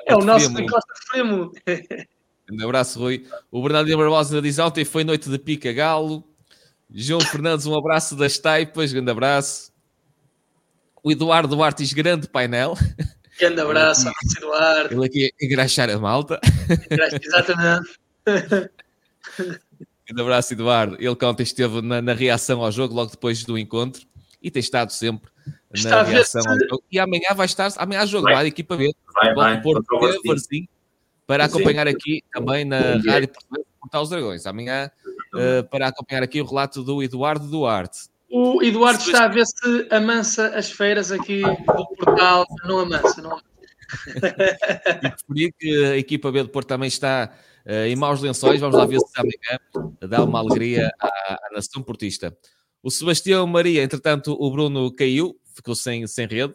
[0.06, 1.52] É o nosso Rui Costa de Friamundo.
[2.52, 3.26] Um abraço, Rui.
[3.50, 6.22] O Bernardino Barbosa diz ontem foi noite de pica galo.
[6.90, 9.72] João Fernandes, um abraço das taipas, grande abraço.
[11.02, 12.74] O Eduardo diz grande painel.
[13.40, 14.08] Grande abraço,
[14.38, 14.94] Eduardo.
[14.94, 16.38] Ele aqui engraxar a malta.
[17.20, 17.98] Exatamente.
[18.24, 20.96] grande abraço, Eduardo.
[21.00, 24.06] Ele que ontem esteve na, na reação ao jogo, logo depois do encontro
[24.44, 25.30] e tem estado sempre
[25.72, 26.84] Está na reação ao jogo.
[26.92, 29.84] E amanhã vai estar, amanhã há jogo, vai, vai equipa B, vai, vai, Porto
[30.24, 30.68] Varzim,
[31.26, 34.46] para acompanhar aqui também na Rádio Portuguesa Portal os Dragões.
[34.46, 34.90] Amanhã
[35.34, 38.08] uh, para acompanhar aqui o relato do Eduardo Duarte.
[38.30, 42.46] O Eduardo está a ver se amansa as feiras aqui do portal.
[42.64, 43.38] Não amansa, não
[45.02, 47.30] e preferi que a equipa B do Porto também está
[47.66, 48.60] uh, em maus lençóis.
[48.60, 52.36] Vamos lá ver se amanhã dá uma alegria à, à nação portista.
[52.84, 56.52] O Sebastião Maria, entretanto, o Bruno caiu, ficou sem, sem rede.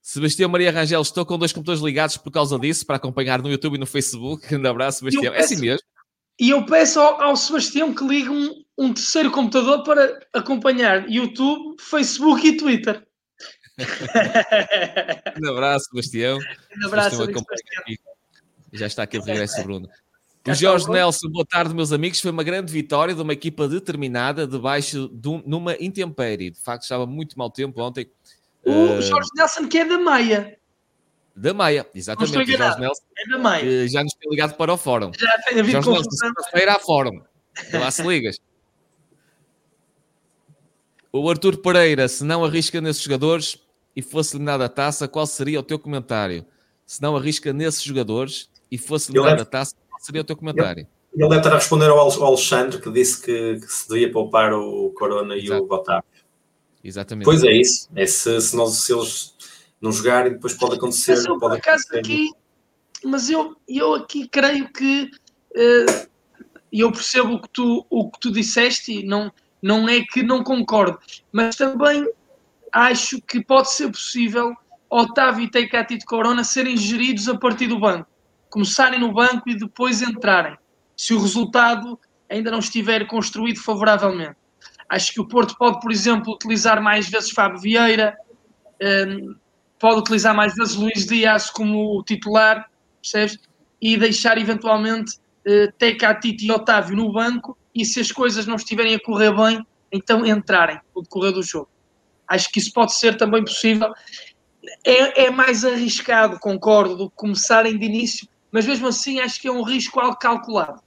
[0.00, 3.74] Sebastião Maria Rangel, estou com dois computadores ligados por causa disso, para acompanhar no YouTube
[3.74, 4.46] e no Facebook.
[4.46, 5.32] Grande abraço, Sebastião.
[5.32, 5.84] Peço, é assim mesmo.
[6.38, 11.82] E eu peço ao, ao Sebastião que ligue um, um, terceiro computador para acompanhar YouTube,
[11.82, 13.04] Facebook e Twitter.
[15.34, 16.38] Grande abraço, Sebastião.
[16.38, 17.44] Grande abraço, Sebastião.
[18.72, 19.88] Já está aqui o regresso, Bruno.
[20.48, 22.20] O Jorge Nelson, boa tarde, meus amigos.
[22.20, 26.50] Foi uma grande vitória de uma equipa determinada debaixo de um, numa intempérie.
[26.50, 28.10] De facto, estava muito mau tempo ontem.
[28.64, 30.56] O uh, Jorge Nelson, que é da Maia.
[31.36, 32.30] Da Maia, exatamente.
[32.30, 33.88] O Jorge Nelson, é da Maia.
[33.88, 35.12] já nos tem ligado para o fórum.
[35.18, 37.22] Já tem havido Jorge Nelson, sexta-feira fórum.
[37.72, 38.38] Lá se ligas.
[41.12, 43.58] O Arthur Pereira, se não arrisca nesses jogadores
[43.96, 46.46] e fosse eliminado a taça, qual seria o teu comentário?
[46.86, 50.86] Se não arrisca nesses jogadores e fosse eliminado a taça, seria o teu comentário?
[51.12, 54.90] Ele, deve estar a responder ao Alexandre que disse que, que se devia poupar o
[54.90, 55.64] Corona Exato.
[55.64, 56.04] e o Otávio.
[56.82, 57.24] Exatamente.
[57.24, 57.88] Pois é isso.
[57.94, 59.34] É se, se, nós, se eles
[59.80, 61.12] não jogarem, depois pode acontecer.
[61.12, 61.98] Mas eu, pode acontecer.
[61.98, 62.30] Aqui,
[63.04, 65.10] mas eu, eu aqui creio que
[65.56, 66.08] uh,
[66.72, 69.30] eu percebo o que tu, o que tu disseste e não,
[69.60, 70.98] não é que não concordo,
[71.30, 72.08] mas também
[72.72, 74.54] acho que pode ser possível
[74.88, 78.08] Otávio e Teicati de Corona serem geridos a partir do banco
[78.50, 80.56] começarem no banco e depois entrarem,
[80.96, 81.98] se o resultado
[82.28, 84.36] ainda não estiver construído favoravelmente.
[84.88, 88.16] Acho que o Porto pode, por exemplo, utilizar mais vezes Fábio Vieira,
[88.82, 89.34] um,
[89.78, 92.68] pode utilizar mais vezes Luís Dias como titular,
[93.00, 93.38] percebes?
[93.80, 98.56] E deixar eventualmente uh, Teca, Tite e Otávio no banco e se as coisas não
[98.56, 101.68] estiverem a correr bem, então entrarem no decorrer do jogo.
[102.28, 103.92] Acho que isso pode ser também possível.
[104.84, 109.48] É, é mais arriscado, concordo, do que começarem de início, mas mesmo assim acho que
[109.48, 110.82] é um risco algo calculado.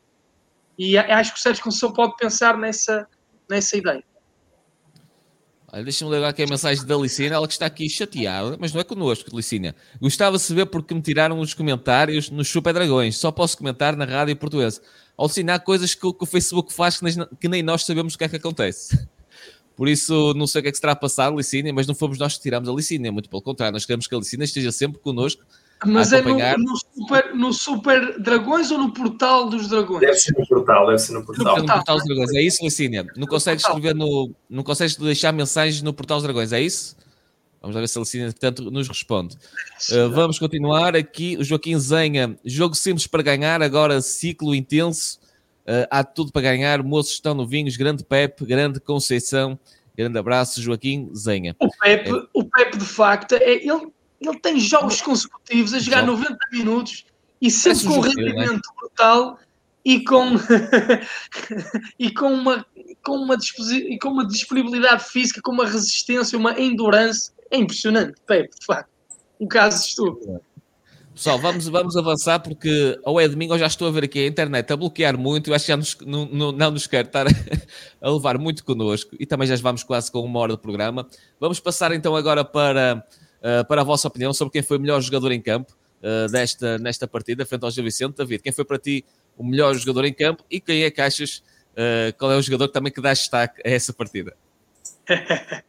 [0.78, 3.08] E acho que o Sérgio Conceição pode pensar nessa,
[3.50, 4.04] nessa ideia.
[5.84, 8.84] Deixa-me ler aqui a mensagem da Licina, ela que está aqui chateada, mas não é
[8.84, 9.76] connosco, Licina.
[10.00, 13.18] Gostava de saber porque me tiraram os comentários no Chupa Dragões.
[13.18, 14.80] Só posso comentar na rádio portuguesa.
[15.20, 18.18] Licina, há coisas que, que, o Facebook faz que nem, que nem, nós sabemos o
[18.20, 19.08] que é que acontece.
[19.76, 22.20] Por isso, não sei o que é que se terá passado, Licina, mas não fomos
[22.20, 25.00] nós que tiramos a Licina, muito pelo contrário, nós queremos que a Licina esteja sempre
[25.02, 25.44] connosco
[25.86, 30.02] mas é no, no, super, no Super Dragões ou no Portal dos Dragões?
[30.02, 31.58] Deve ser no Portal, deve ser no Portal.
[31.58, 33.06] No, Portal dos Dragões, é isso, Licínia?
[33.16, 34.32] Não consegues escrever no.
[34.50, 36.96] Não consegues deixar mensagens no Portal dos Dragões, é isso?
[37.62, 39.38] Vamos ver se a Licínia, portanto, nos responde.
[39.90, 41.38] Uh, vamos continuar aqui.
[41.38, 45.20] O Joaquim Zenha, jogo simples para ganhar, agora ciclo intenso.
[45.62, 46.84] Uh, há tudo para ganhar.
[46.84, 49.58] Moços estão novinhos, grande Pepe, grande Conceição.
[49.96, 51.56] Grande abraço, Joaquim Zenha.
[51.60, 52.24] O Pepe, é.
[52.34, 53.92] o Pepe de facto, é, ele
[54.30, 57.06] ele tem jogos consecutivos a jogar 90 minutos
[57.42, 58.10] e sempre com um é?
[58.10, 59.40] rendimento brutal
[59.86, 60.32] e com,
[62.00, 62.66] e com, uma,
[63.04, 63.38] com, uma
[63.72, 67.32] e com uma disponibilidade física, com uma resistência, uma endurance.
[67.52, 68.90] É impressionante, Pepe, de facto.
[69.40, 70.42] Um caso estudo.
[71.14, 74.28] Pessoal, vamos, vamos avançar porque ou é domingo ou já estou a ver aqui a
[74.28, 75.50] internet a bloquear muito.
[75.50, 77.28] Eu acho que já nos, não, não, não nos quer estar
[78.02, 81.08] a levar muito connosco e também já vamos quase com uma hora de programa.
[81.40, 83.06] Vamos passar então agora para
[83.44, 86.78] uh, para a vossa opinião sobre quem foi o melhor jogador em campo uh, desta,
[86.78, 88.16] nesta partida, frente ao Gil Vicente.
[88.18, 89.06] David, quem foi para ti
[89.38, 92.70] o melhor jogador em campo e quem é que achas, uh, qual é o jogador
[92.70, 94.36] também que dá destaque a essa partida?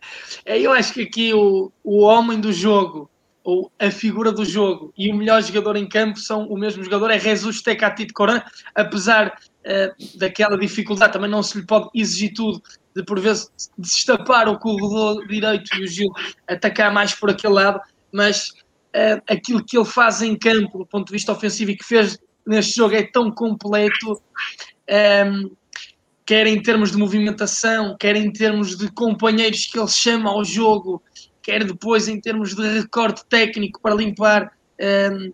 [0.47, 3.11] É, eu acho que aqui o, o homem do jogo,
[3.43, 7.11] ou a figura do jogo e o melhor jogador em campo são o mesmo jogador,
[7.11, 8.43] é Jesus Tecatito Coran,
[8.75, 9.29] apesar
[9.61, 12.62] uh, daquela dificuldade, também não se lhe pode exigir tudo,
[12.95, 16.11] de por vezes destapar o corredor direito e o Gil
[16.49, 17.81] atacar mais por aquele lado,
[18.13, 21.85] mas uh, aquilo que ele faz em campo do ponto de vista ofensivo e que
[21.85, 24.19] fez neste jogo é tão completo, um,
[24.87, 25.51] ehm,
[26.27, 31.03] quer em termos de movimentação, quer em termos de companheiros que ele chama ao jogo,
[31.43, 35.33] quer depois em termos de recorte técnico para limpar um, ehm,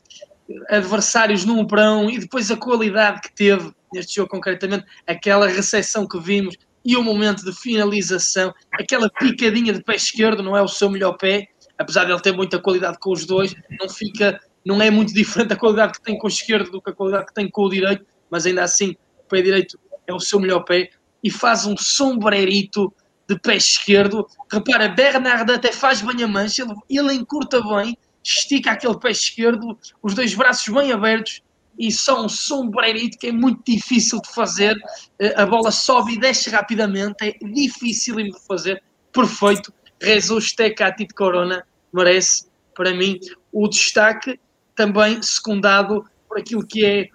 [0.68, 6.06] adversários num para um e depois a qualidade que teve neste jogo concretamente, aquela recepção
[6.06, 10.68] que vimos, e o momento de finalização, aquela picadinha de pé esquerdo, não é o
[10.68, 14.80] seu melhor pé, apesar de ele ter muita qualidade com os dois, não fica, não
[14.80, 17.34] é muito diferente a qualidade que tem com o esquerdo do que a qualidade que
[17.34, 20.90] tem com o direito, mas ainda assim o pé direito é o seu melhor pé
[21.22, 22.92] e faz um sombrerito
[23.28, 24.26] de pé esquerdo.
[24.50, 29.78] Repara, Bernard até faz bem a mancha, ele, ele encurta bem, estica aquele pé esquerdo,
[30.02, 31.42] os dois braços bem abertos
[31.80, 34.76] e só um sombrerito que é muito difícil de fazer.
[35.18, 38.82] Eh, a bola sobe e desce rapidamente, é difícil de fazer.
[39.10, 39.72] Perfeito.
[40.00, 43.18] Jesus Tecatito Corona merece, para mim,
[43.50, 44.38] o destaque,
[44.76, 47.08] também secundado por aquilo que é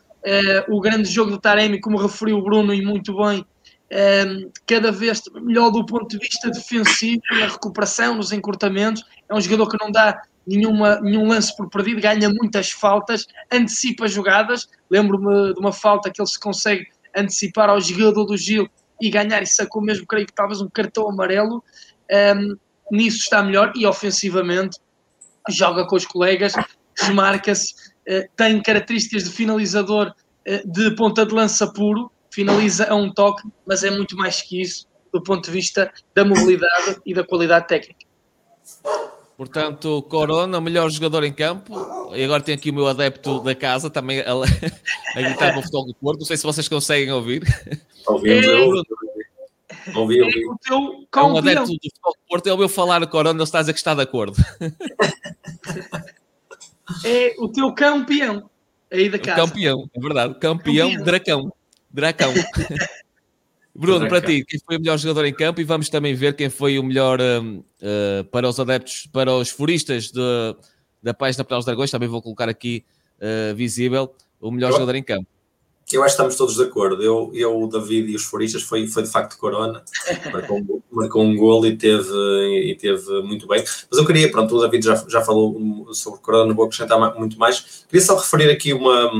[0.68, 3.46] uh, o grande jogo do Taremi, como referiu o Bruno e muito bem,
[3.92, 9.04] um, cada vez melhor do ponto de vista defensivo, na recuperação, nos encurtamentos.
[9.30, 14.08] É um jogador que não dá nenhuma, nenhum lance por perdido, ganha muitas faltas, antecipa
[14.08, 14.68] jogadas.
[14.90, 18.70] Lembro-me de uma falta que ele se consegue antecipar ao jogador do Gil
[19.02, 21.64] e ganhar e sacou mesmo, creio que talvez um cartão amarelo.
[22.12, 22.56] Um,
[22.92, 24.80] nisso está melhor e ofensivamente
[25.50, 26.54] joga com os colegas,
[27.00, 27.74] desmarca-se,
[28.08, 30.14] uh, tem características de finalizador
[30.48, 34.62] uh, de ponta de lança puro, finaliza a um toque, mas é muito mais que
[34.62, 38.06] isso do ponto de vista da mobilidade e da qualidade técnica.
[39.38, 41.74] Portanto, Corona, o melhor jogador em campo.
[42.14, 44.32] E agora tem aqui o meu adepto da casa também a,
[45.16, 46.20] a gritar no futebol do Porto.
[46.20, 47.44] Não sei se vocês conseguem ouvir.
[48.08, 48.56] Ouvimos, é,
[49.94, 50.44] ouvi, ouvi.
[50.44, 52.46] É o teu é um adepto do futebol do Porto.
[52.46, 54.38] Ele ouviu falar o Corona, ele está a dizer que está de acordo.
[57.04, 58.48] É o teu campeão
[58.92, 59.44] aí da casa.
[59.44, 60.40] O campeão, é verdade.
[60.40, 61.04] Campeão, campeão.
[61.04, 61.54] Dracão.
[61.92, 62.34] Dracão.
[63.76, 65.60] Bruno, para ti, quem foi o melhor jogador em campo?
[65.60, 69.50] E vamos também ver quem foi o melhor uh, uh, para os adeptos, para os
[69.50, 70.56] furistas de,
[71.04, 71.92] da página para os Dragões.
[71.92, 72.86] Também vou colocar aqui
[73.20, 75.28] uh, visível o melhor eu, jogador em campo.
[75.92, 77.04] Eu acho que estamos todos de acordo.
[77.04, 79.84] Eu, eu o David e os furistas foi, foi de facto Corona,
[80.32, 82.14] marcou, marcou um gol e teve,
[82.70, 83.62] e teve muito bem.
[83.62, 87.38] Mas eu queria, pronto, o David já, já falou sobre Corona, não vou acrescentar muito
[87.38, 87.84] mais.
[87.90, 89.12] Queria só referir aqui uma,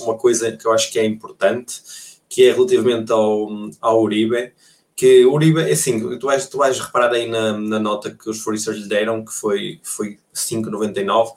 [0.00, 2.03] uma coisa que eu acho que é importante
[2.34, 3.48] que é relativamente ao,
[3.80, 4.52] ao Uribe,
[4.96, 8.40] que Uribe, é assim, tu vais, tu vais reparar aí na, na nota que os
[8.40, 11.30] foristas lhe deram, que foi, foi 5,99,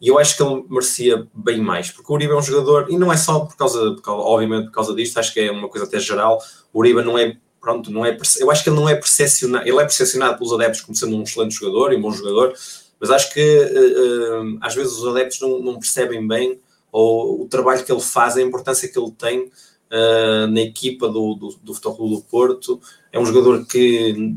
[0.00, 2.98] e eu acho que ele merecia bem mais, porque o Uribe é um jogador, e
[2.98, 5.68] não é só por causa, por causa, obviamente, por causa disto, acho que é uma
[5.68, 6.42] coisa até geral.
[6.72, 9.78] O Uribe não é, pronto, não é, eu acho que ele não é percepcionado, ele
[9.78, 12.52] é percepcionado pelos adeptos como sendo um excelente jogador e um bom jogador,
[12.98, 16.58] mas acho que uh, uh, às vezes os adeptos não, não, percebem bem
[16.90, 19.52] ou o trabalho que ele faz, a importância que ele tem
[19.92, 22.80] uh, na equipa do, do, do Futebol do Porto.
[23.12, 24.34] É um jogador que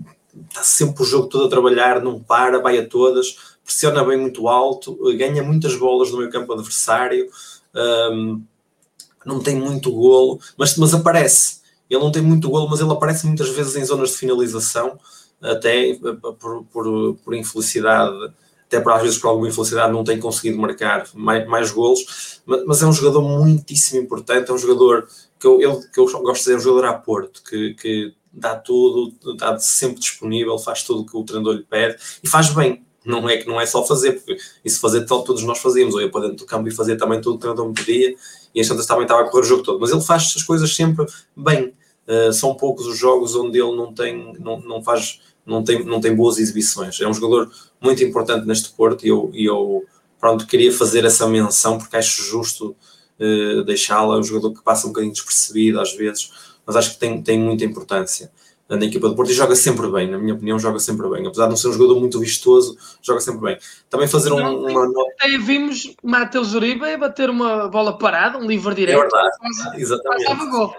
[0.49, 4.47] está sempre o jogo todo a trabalhar, não para, vai a todas pressiona bem muito
[4.47, 7.28] alto, ganha muitas bolas no meio campo adversário,
[8.12, 8.41] um,
[9.26, 11.62] não tem muito golo, mas, mas aparece.
[11.89, 14.99] Ele não tem muito golo, mas ele aparece muitas vezes em zonas de finalização,
[15.41, 15.97] até eh,
[16.39, 18.16] por, por, por infelicidade,
[18.68, 22.82] até por, às vezes por alguma infelicidade não tem conseguido marcar mais, mais golos, mas,
[22.82, 25.07] é um jogador muitíssimo importante, é um jogador
[25.39, 28.13] que eu, ele, que eu gosto de dizer, é um jogador a Porto, que, que
[28.34, 32.49] dá tudo, está sempre disponível, faz tudo o que o treinador lhe pede e faz
[32.49, 36.01] bem não é que não é só fazer, porque isso fazer todos nós fazíamos, ou
[36.01, 38.16] ia para dentro do campo e fazia também tudo o treinador me pedia,
[38.53, 40.76] e a Santos também estava a correr o jogo todo, mas ele faz as coisas
[40.76, 41.05] sempre
[41.36, 41.74] bem.
[42.07, 45.99] Uh, são poucos os jogos onde ele não tem, não, não faz, não tem, não
[45.99, 46.99] tem boas exibições.
[47.01, 47.51] É um jogador
[47.86, 49.83] muito importante neste Porto e eu, eu
[50.19, 52.75] pronto, queria fazer essa menção porque acho justo
[53.19, 54.15] uh, deixá-la.
[54.15, 56.31] É um jogador que passa um bocadinho despercebido às vezes,
[56.65, 58.31] mas acho que tem, tem muita importância
[58.67, 61.25] na equipa do Porto e joga sempre bem, na minha opinião, joga sempre bem.
[61.27, 63.57] Apesar de não ser um jogador muito vistoso, joga sempre bem.
[63.89, 65.13] Também fazer um, uma nota.
[65.43, 68.97] Vimos Matheus Uribe bater uma bola parada, um livre direto.
[68.97, 70.49] É verdade, exatamente.
[70.49, 70.75] Gol.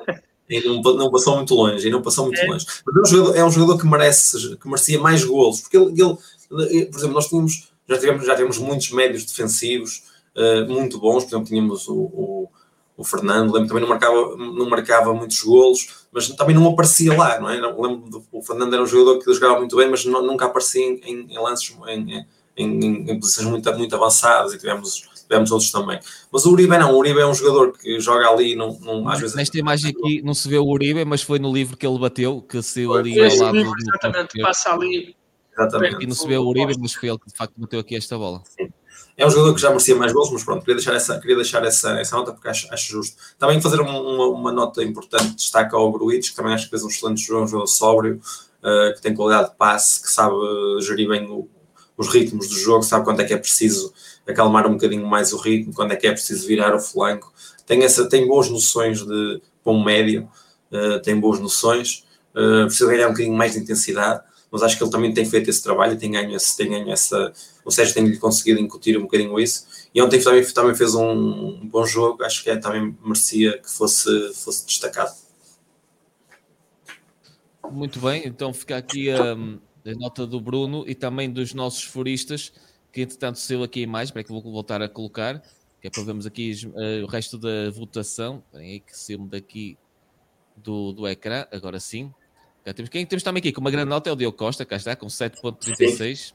[0.48, 2.46] E não, não, passou muito longe, e não passou muito é.
[2.46, 2.66] longe.
[2.86, 6.00] Mas é um, jogador, é um jogador que merece, que merecia mais golos, porque ele,
[6.00, 6.16] ele
[6.49, 10.03] por exemplo, nós tínhamos, já tivemos, já tivemos muitos médios defensivos
[10.36, 12.49] uh, muito bons, por exemplo, tínhamos o, o
[12.97, 17.38] o Fernando, lembro também não marcava, não marcava muitos golos, mas também não aparecia lá,
[17.38, 17.57] não é?
[17.57, 20.82] Lembro do, o Fernando era um jogador que jogava muito bem, mas não, nunca aparecia
[20.82, 22.26] em, em lances, em,
[22.57, 26.01] em, em, posições muito, muito avançadas e tivemos, tivemos outros também.
[26.32, 29.20] Mas o Uribe não, o Uribe é um jogador que joga ali, não, não, às
[29.20, 29.36] vezes...
[29.36, 32.40] Nesta imagem aqui não se vê o Uribe, mas foi no livro que ele bateu,
[32.40, 33.82] que saiu ali ao lado livro, do...
[33.82, 35.14] Exatamente, passa ali...
[35.57, 35.94] Exatamente.
[35.96, 38.18] Aqui não se vê o Uribe, mas foi ele que de facto bateu aqui esta
[38.18, 38.42] bola.
[38.44, 38.68] Sim.
[39.16, 41.64] É um jogador que já merecia mais gols, mas pronto, queria deixar essa, queria deixar
[41.64, 43.16] essa, essa nota porque acho, acho justo.
[43.38, 46.88] Também fazer uma, uma, nota importante, destaca ao Gruitch, que também acho que fez um
[46.88, 48.20] excelente jogo, um jogador sóbrio,
[48.62, 50.34] uh, que tem qualidade de passe, que sabe
[50.82, 51.48] gerir bem o,
[51.96, 53.90] os ritmos do jogo, sabe quando é que é preciso
[54.28, 57.32] acalmar um bocadinho mais o ritmo, quando é que é preciso virar o flanco.
[57.64, 60.28] Tem, essa, tem boas noções de bom médio,
[60.70, 62.04] uh, tem boas noções,
[62.34, 64.22] uh, precisa ganhar um bocadinho mais de intensidade
[64.57, 66.90] mas acho que ele também tem feito esse trabalho e tem ganho, esse, tem ganho
[66.90, 67.30] essa.
[67.62, 69.66] O Sérgio tem-lhe conseguido incutir um bocadinho isso.
[69.94, 74.32] E ontem também, também fez um, bom jogo, acho que é, também merecia que fosse,
[74.32, 75.14] fosse destacado.
[77.70, 82.50] Muito bem, então fica aqui a, a, nota do Bruno e também dos nossos foristas,
[82.90, 85.42] que entretanto saiu aqui mais, para que vou voltar a colocar,
[85.82, 88.42] que é para vermos aqui uh, o resto da votação.
[88.46, 89.76] Esperem aí que saiu daqui
[90.57, 92.11] do, do ecrã, agora sim.
[92.67, 94.75] Já temos, quem temos também aqui com uma grande nota é o Diogo Costa, cá
[94.75, 96.35] está, com 7.36.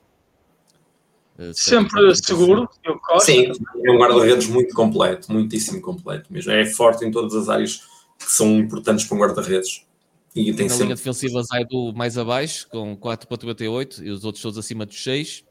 [1.38, 3.26] Uh, Sempre seguro, Diogo Costa.
[3.26, 3.52] Sim,
[3.86, 6.50] é um guarda-redes muito completo, muitíssimo completo mesmo.
[6.54, 7.82] É forte em todas as áreas
[8.18, 9.86] que são importantes para um guarda-redes.
[10.34, 10.86] E tem Na sempre...
[10.86, 15.44] linha defensiva Zaidu mais abaixo, com 4.88 e os outros todos acima dos 6.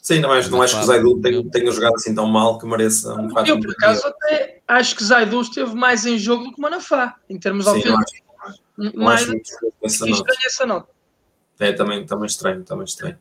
[0.00, 2.66] Sim, não acho, não acho que o Zaidu tenha, tenha, jogado assim tão mal que
[2.66, 6.52] mereça um 4 Eu, por acaso, até acho que Zaidu esteve mais em jogo do
[6.52, 8.22] que Manafá, em termos ofensivos.
[8.94, 9.22] Mas
[9.84, 10.90] estranho essa nota.
[11.58, 13.18] É, também, também estranho, também estranho.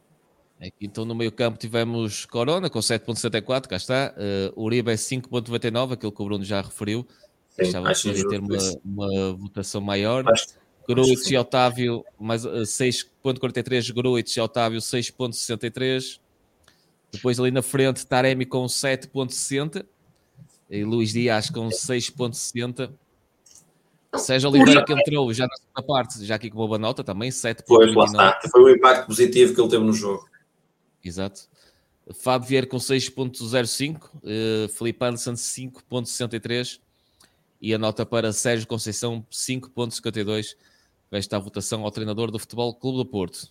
[0.59, 4.13] Aqui, então no meio campo tivemos Corona com 7.74, cá está.
[4.55, 7.07] Uh, Uribe é 5.99, aquilo que o Bruno já referiu.
[7.59, 10.23] Achava que poderia ter uma, uma, votação maior.
[10.87, 16.19] Gruitch e Otávio, mais, uh, 6.43, Gruitch e Otávio 6.63.
[17.11, 19.85] Depois ali na frente, Taremi com 7.60
[20.69, 22.91] e Luís Dias com 6.60.
[24.17, 27.31] Sérgio Oliveira que entrou já na segunda parte, já aqui com uma boa nota também,
[27.31, 28.39] 7 Pois, lá está.
[28.51, 30.27] Foi o impacto positivo que ele teve no jogo.
[31.03, 31.49] Exato.
[32.13, 36.79] Fábio Vieira com 6.05, uh, Felipe Anderson 5.63
[37.61, 40.55] e a nota para Sérgio Conceição 5.52.
[41.11, 43.49] Esta a votação ao treinador do Futebol Clube do Porto.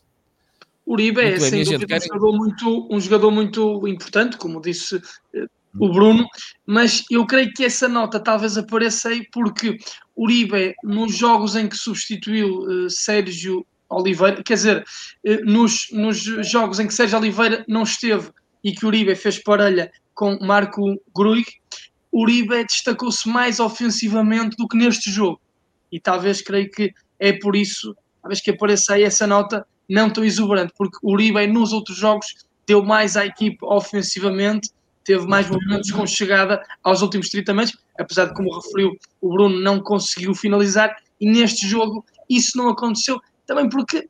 [0.87, 5.01] Uribe é, sem dúvida, um, jogador muito, um jogador muito importante, como disse
[5.35, 5.47] eh,
[5.79, 6.27] o Bruno,
[6.67, 9.79] mas eu creio que essa nota talvez apareça aí porque
[10.21, 14.85] Uribe, nos jogos em que substituiu uh, Sérgio Oliveira, quer dizer,
[15.27, 18.31] uh, nos, nos jogos em que Sérgio Oliveira não esteve
[18.62, 21.47] e que Uribe fez parelha com Marco Gruig,
[22.12, 25.41] Uribe destacou-se mais ofensivamente do que neste jogo.
[25.91, 30.23] E talvez creio que é por isso, talvez que apareça aí essa nota não tão
[30.23, 32.27] exuberante, porque Uribe nos outros jogos
[32.66, 34.68] deu mais à equipe ofensivamente
[35.11, 39.61] teve mais movimentos com chegada aos últimos 30 metros, apesar de, como referiu, o Bruno
[39.61, 44.09] não conseguiu finalizar, e neste jogo isso não aconteceu, também porque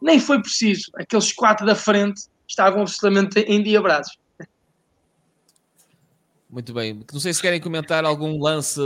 [0.00, 4.18] nem foi preciso, aqueles quatro da frente estavam absolutamente endiabrados.
[6.48, 7.04] Muito bem.
[7.12, 8.80] Não sei se querem comentar algum lance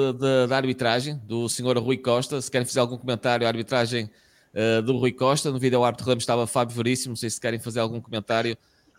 [0.48, 4.10] da arbitragem do senhor Rui Costa, se querem fazer algum comentário à arbitragem
[4.54, 5.52] uh, do Rui Costa.
[5.52, 8.58] No vídeo árbitro Ramos estava Fábio Veríssimo, não sei se querem fazer algum comentário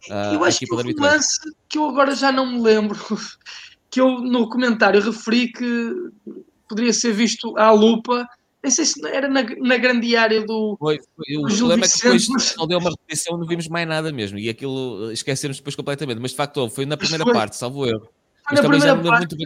[0.10, 1.40] uh, eu acho que um lance
[1.70, 2.98] que eu agora já não me lembro,
[3.90, 5.94] que eu no comentário referi que
[6.68, 8.28] poderia ser visto à lupa.
[8.62, 10.76] Nem sei se era na, na grande área do.
[10.80, 11.38] Foi, foi.
[11.38, 14.40] O problema é que depois não deu uma repetição, não vimos mais nada mesmo.
[14.40, 16.20] E aquilo esquecemos depois completamente.
[16.20, 18.10] Mas de facto, foi na primeira parte, salvo erro.
[18.50, 19.46] Mas também já me lembro muito bem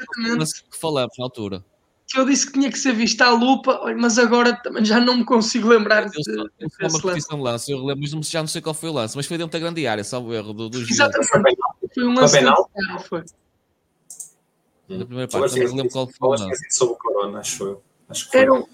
[0.71, 1.65] que falamos na altura.
[2.11, 5.17] Que eu disse que tinha que ser visto à lupa, mas agora também já não
[5.17, 8.39] me consigo lembrar eu, de, eu, eu uma repetição de lance, eu lembro, mas já
[8.39, 10.69] não sei qual foi o lance, mas foi dentro da grande área, salvo erro do,
[10.69, 11.29] do Exatamente,
[11.93, 12.69] foi um lance penal?
[13.07, 13.23] foi.
[14.89, 16.65] Na primeira parte, não me lembro qual foi o lance.
[16.71, 17.83] Sobre o Corona, acho eu.
[18.09, 18.41] Acho que foi.
[18.41, 18.65] Era um,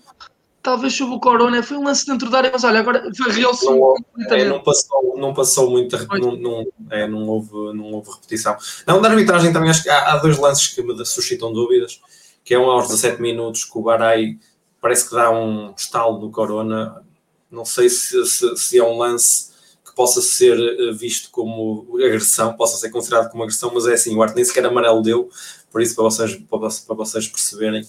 [0.65, 4.45] talvez sobre o Corona, foi um lance dentro da área, mas olha, agora varreu-se é,
[4.45, 8.57] não, passou, não passou muito, não, não, é, não, houve, não houve repetição.
[8.87, 12.01] Não, na arbitragem também acho que há, há, dois lances que me suscitam dúvidas,
[12.45, 14.37] que é um aos 17 minutos que o Barai
[14.79, 17.03] parece que dá um estalo do Corona,
[17.49, 19.51] não sei se, se, se é um lance
[19.83, 24.15] que possa ser eh, visto como agressão, possa ser considerado como agressão, mas é assim,
[24.15, 25.27] o Arte nem sequer amarelo deu,
[25.71, 27.83] por isso para vocês, para vocês perceberem,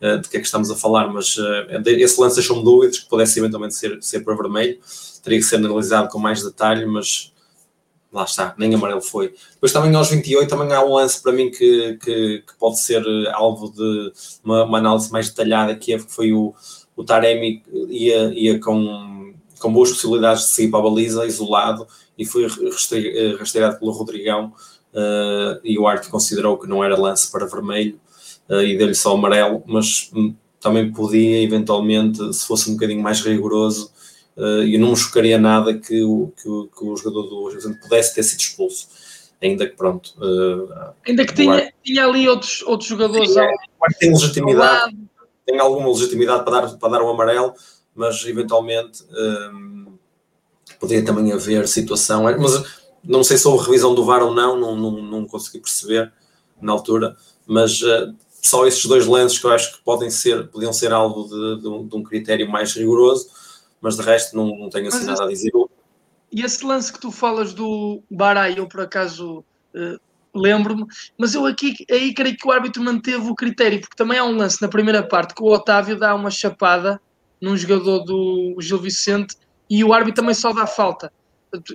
[0.00, 3.08] eh, de que é que estamos a falar, mas uh, esse lance deixou-me dúvidas que
[3.08, 4.80] pudesse eventualmente ser, ser para vermelho,
[5.22, 7.31] teria que ser analisado com mais detalhe, mas
[8.12, 9.34] lá está, nem amarelo foi.
[9.54, 13.02] Depois também aos 28 também há um lance para mim que, que, que pode ser
[13.02, 14.12] eh, alvo de
[14.44, 16.54] uma, uma, análise mais detalhada, que é, foi o,
[16.94, 21.86] o Taremi ia, ia com, com boas possibilidades de sair para a baliza, isolado,
[22.18, 22.46] e foi
[23.38, 24.52] rastreado pelo Rodrigão,
[24.92, 27.98] uh, e o Arte considerou que não era lance para vermelho,
[28.48, 33.22] uh, e deu-lhe só amarelo, mas hum, também podia eventualmente, se fosse um bocadinho mais
[33.22, 33.90] rigoroso,
[34.36, 38.14] e não me chocaria nada que o, que o, que o jogador do Hoje pudesse
[38.14, 38.88] ter sido expulso.
[39.42, 40.14] Ainda que pronto.
[40.18, 43.32] Uh, Ainda que tinha, tinha ali outros, outros jogadores.
[43.32, 43.50] Tinha,
[43.98, 44.96] tem legitimidade,
[45.44, 47.52] tem alguma legitimidade para dar, para dar um amarelo,
[47.94, 49.98] mas eventualmente um,
[50.78, 52.22] poderia também haver situação.
[52.22, 56.12] Mas não sei se houve revisão do VAR ou não, não, não, não consegui perceber
[56.60, 60.72] na altura, mas uh, só esses dois lances que eu acho que podem ser, podiam
[60.72, 63.28] ser alvo de, de, um, de um, critério mais rigoroso,
[63.82, 65.52] mas de resto não, não tenho assim mas nada a dizer.
[66.32, 70.00] E esse lance que tu falas do Barai, eu por acaso uh,
[70.34, 70.86] lembro-me,
[71.18, 74.36] mas eu aqui aí creio que o árbitro manteve o critério, porque também há um
[74.36, 76.98] lance na primeira parte que o Otávio dá uma chapada
[77.40, 79.36] num jogador do Gil Vicente
[79.68, 81.12] e o árbitro também só dá falta.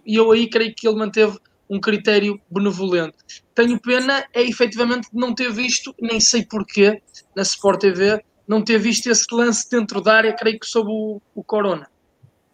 [0.06, 1.38] E eu aí creio que ele manteve
[1.70, 3.18] um critério benevolente.
[3.54, 7.02] Tenho pena é efetivamente não ter visto, nem sei porquê,
[7.36, 11.22] na Sport TV, não ter visto esse lance dentro da área, creio que sob o,
[11.36, 11.88] o Corona.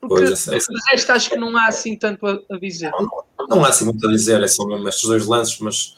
[0.07, 2.91] Porque pois, é, de resto acho que não há assim tanto a, dizer.
[2.91, 3.01] Não,
[3.39, 5.97] não, não, há assim muito a dizer, é só mesmo estes dois lances, mas,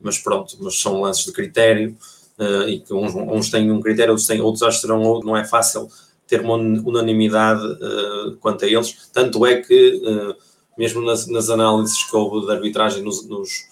[0.00, 1.96] mas pronto, mas são lances de critério,
[2.38, 5.26] uh, e que uns, uns, têm um critério, outros, têm, outros acho que terão outro,
[5.26, 5.88] não é fácil
[6.26, 10.34] ter uma unanimidade uh, quanto a eles, tanto é que uh,
[10.78, 13.68] mesmo nas, nas análises que houve de arbitragem nos, nos,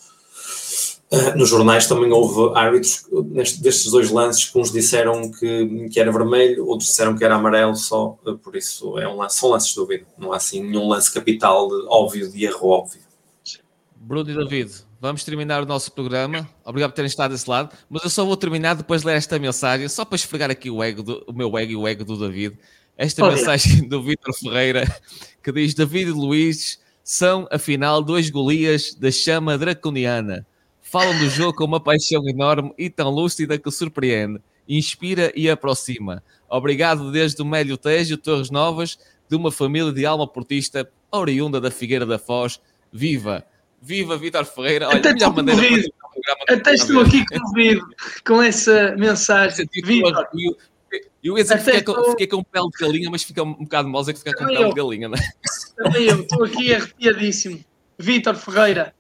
[1.13, 6.01] uh, nos jornais, também houve árbitros neste, destes dois lances que uns disseram que, que
[6.01, 9.51] era vermelho, outros disseram que era amarelo só, uh, por isso é um lance, são
[9.51, 13.01] lances de dúvida, não há assim nenhum lance capital de, óbvio, de erro óbvio.
[13.97, 16.49] Bruno e David, vamos terminar o nosso programa.
[16.65, 19.39] Obrigado por terem estado desse lado, mas eu só vou terminar depois de ler esta
[19.39, 22.17] mensagem, só para esfregar aqui o, ego do, o meu ego e o ego do
[22.17, 22.59] David.
[22.97, 24.85] Esta oh, mensagem do Vitor Ferreira
[25.43, 30.47] que diz: David Luiz são, afinal, dois Golias da chama draconiana.
[30.91, 36.21] Falam do jogo com uma paixão enorme e tão lúcida que surpreende, inspira e aproxima.
[36.49, 41.71] Obrigado desde o Mélio Tejo, Torres Novas, de uma família de alma portista, oriunda da
[41.71, 42.61] Figueira da Foz.
[42.93, 43.47] Viva!
[43.81, 44.89] Viva Vitor Ferreira!
[44.89, 45.63] Olha, Até melhor maneira
[46.49, 47.87] Até estou aqui comovido
[48.27, 49.69] com essa mensagem.
[49.85, 50.29] Viva!
[51.23, 53.89] Eu ia dizer que fiquei, com, fiquei com pele de galinha, mas fica um, bocado
[53.89, 55.23] mosa que ficar com pele de galinha, não é?
[55.77, 57.65] Também eu, estou aqui arrepiadíssimo.
[57.97, 58.93] Vítor Ferreira,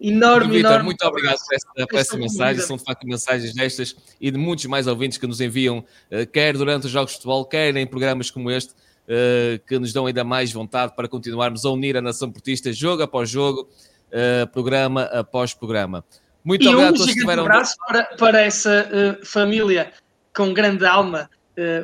[0.00, 0.84] enorme, Vitor, enorme.
[0.84, 2.62] muito obrigado por essa, por essa mensagem.
[2.62, 6.56] São de facto mensagens destas e de muitos mais ouvintes que nos enviam, uh, quer
[6.56, 10.24] durante os jogos de futebol, quer em programas como este, uh, que nos dão ainda
[10.24, 13.68] mais vontade para continuarmos a unir a nação portista, jogo após jogo,
[14.12, 16.04] uh, programa após programa.
[16.44, 17.42] Muito e obrigado um a todos que estiveram.
[17.42, 19.92] Um abraço para, para essa família
[20.34, 21.28] com grande alma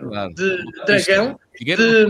[0.08, 0.32] claro.
[0.32, 2.08] de Dragão, de,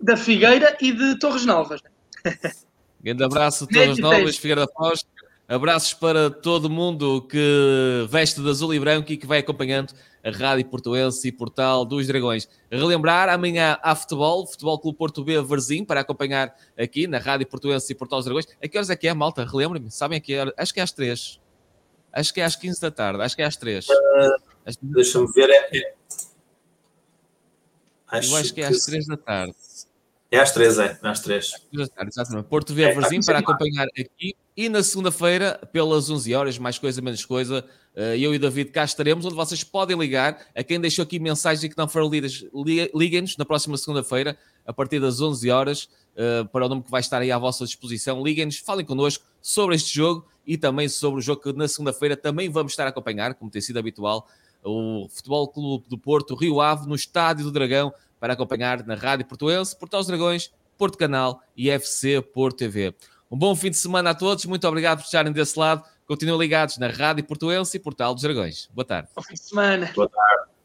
[0.00, 1.80] da Figueira e de Torres Novas.
[3.00, 5.04] Grande abraço, Torres Novas, Figueira da Foz.
[5.48, 10.30] Abraços para todo mundo que veste de azul e branco e que vai acompanhando a
[10.30, 12.46] Rádio Portuense e Portal dos Dragões.
[12.70, 17.90] Relembrar, amanhã há futebol, Futebol Clube Porto B Varzim, para acompanhar aqui na Rádio Portuense
[17.90, 18.46] e Portal dos Dragões.
[18.62, 19.42] A que horas é que é, malta?
[19.42, 20.52] Relembrem-me, sabem a que hora?
[20.54, 21.40] Acho que é às três.
[22.12, 23.88] Acho que é às 15 da tarde, acho que é às três.
[23.88, 25.94] Uh, Deixa-me ver, é.
[28.06, 29.54] Acho, acho que é às três da tarde.
[30.30, 30.98] É às três, é.
[31.02, 31.52] Às três.
[31.72, 32.48] Exatamente.
[32.48, 34.36] Porto V é, Varzim para acompanhar aqui.
[34.54, 37.64] E na segunda-feira, pelas 11 horas, mais coisa, menos coisa,
[37.96, 40.38] eh, eu e o David cá estaremos, onde vocês podem ligar.
[40.54, 42.44] A quem deixou aqui mensagens e que não foram lidas,
[42.94, 47.00] liguem-nos na próxima segunda-feira, a partir das 11 horas, eh, para o nome que vai
[47.00, 48.22] estar aí à vossa disposição.
[48.22, 52.50] Liguem-nos, falem connosco sobre este jogo e também sobre o jogo que na segunda-feira também
[52.50, 54.28] vamos estar a acompanhar, como tem sido habitual,
[54.62, 59.26] o Futebol Clube do Porto, Rio Ave, no Estádio do Dragão, para acompanhar na Rádio
[59.26, 62.94] Portuense, Portal dos Dragões, Porto Canal e FC Porto TV.
[63.30, 65.82] Um bom fim de semana a todos, muito obrigado por estarem desse lado.
[66.06, 68.68] Continuem ligados na Rádio Portuense e Portal dos Dragões.
[68.72, 69.08] Boa tarde.
[69.14, 69.92] Bom fim de semana.
[69.94, 70.57] Boa tarde.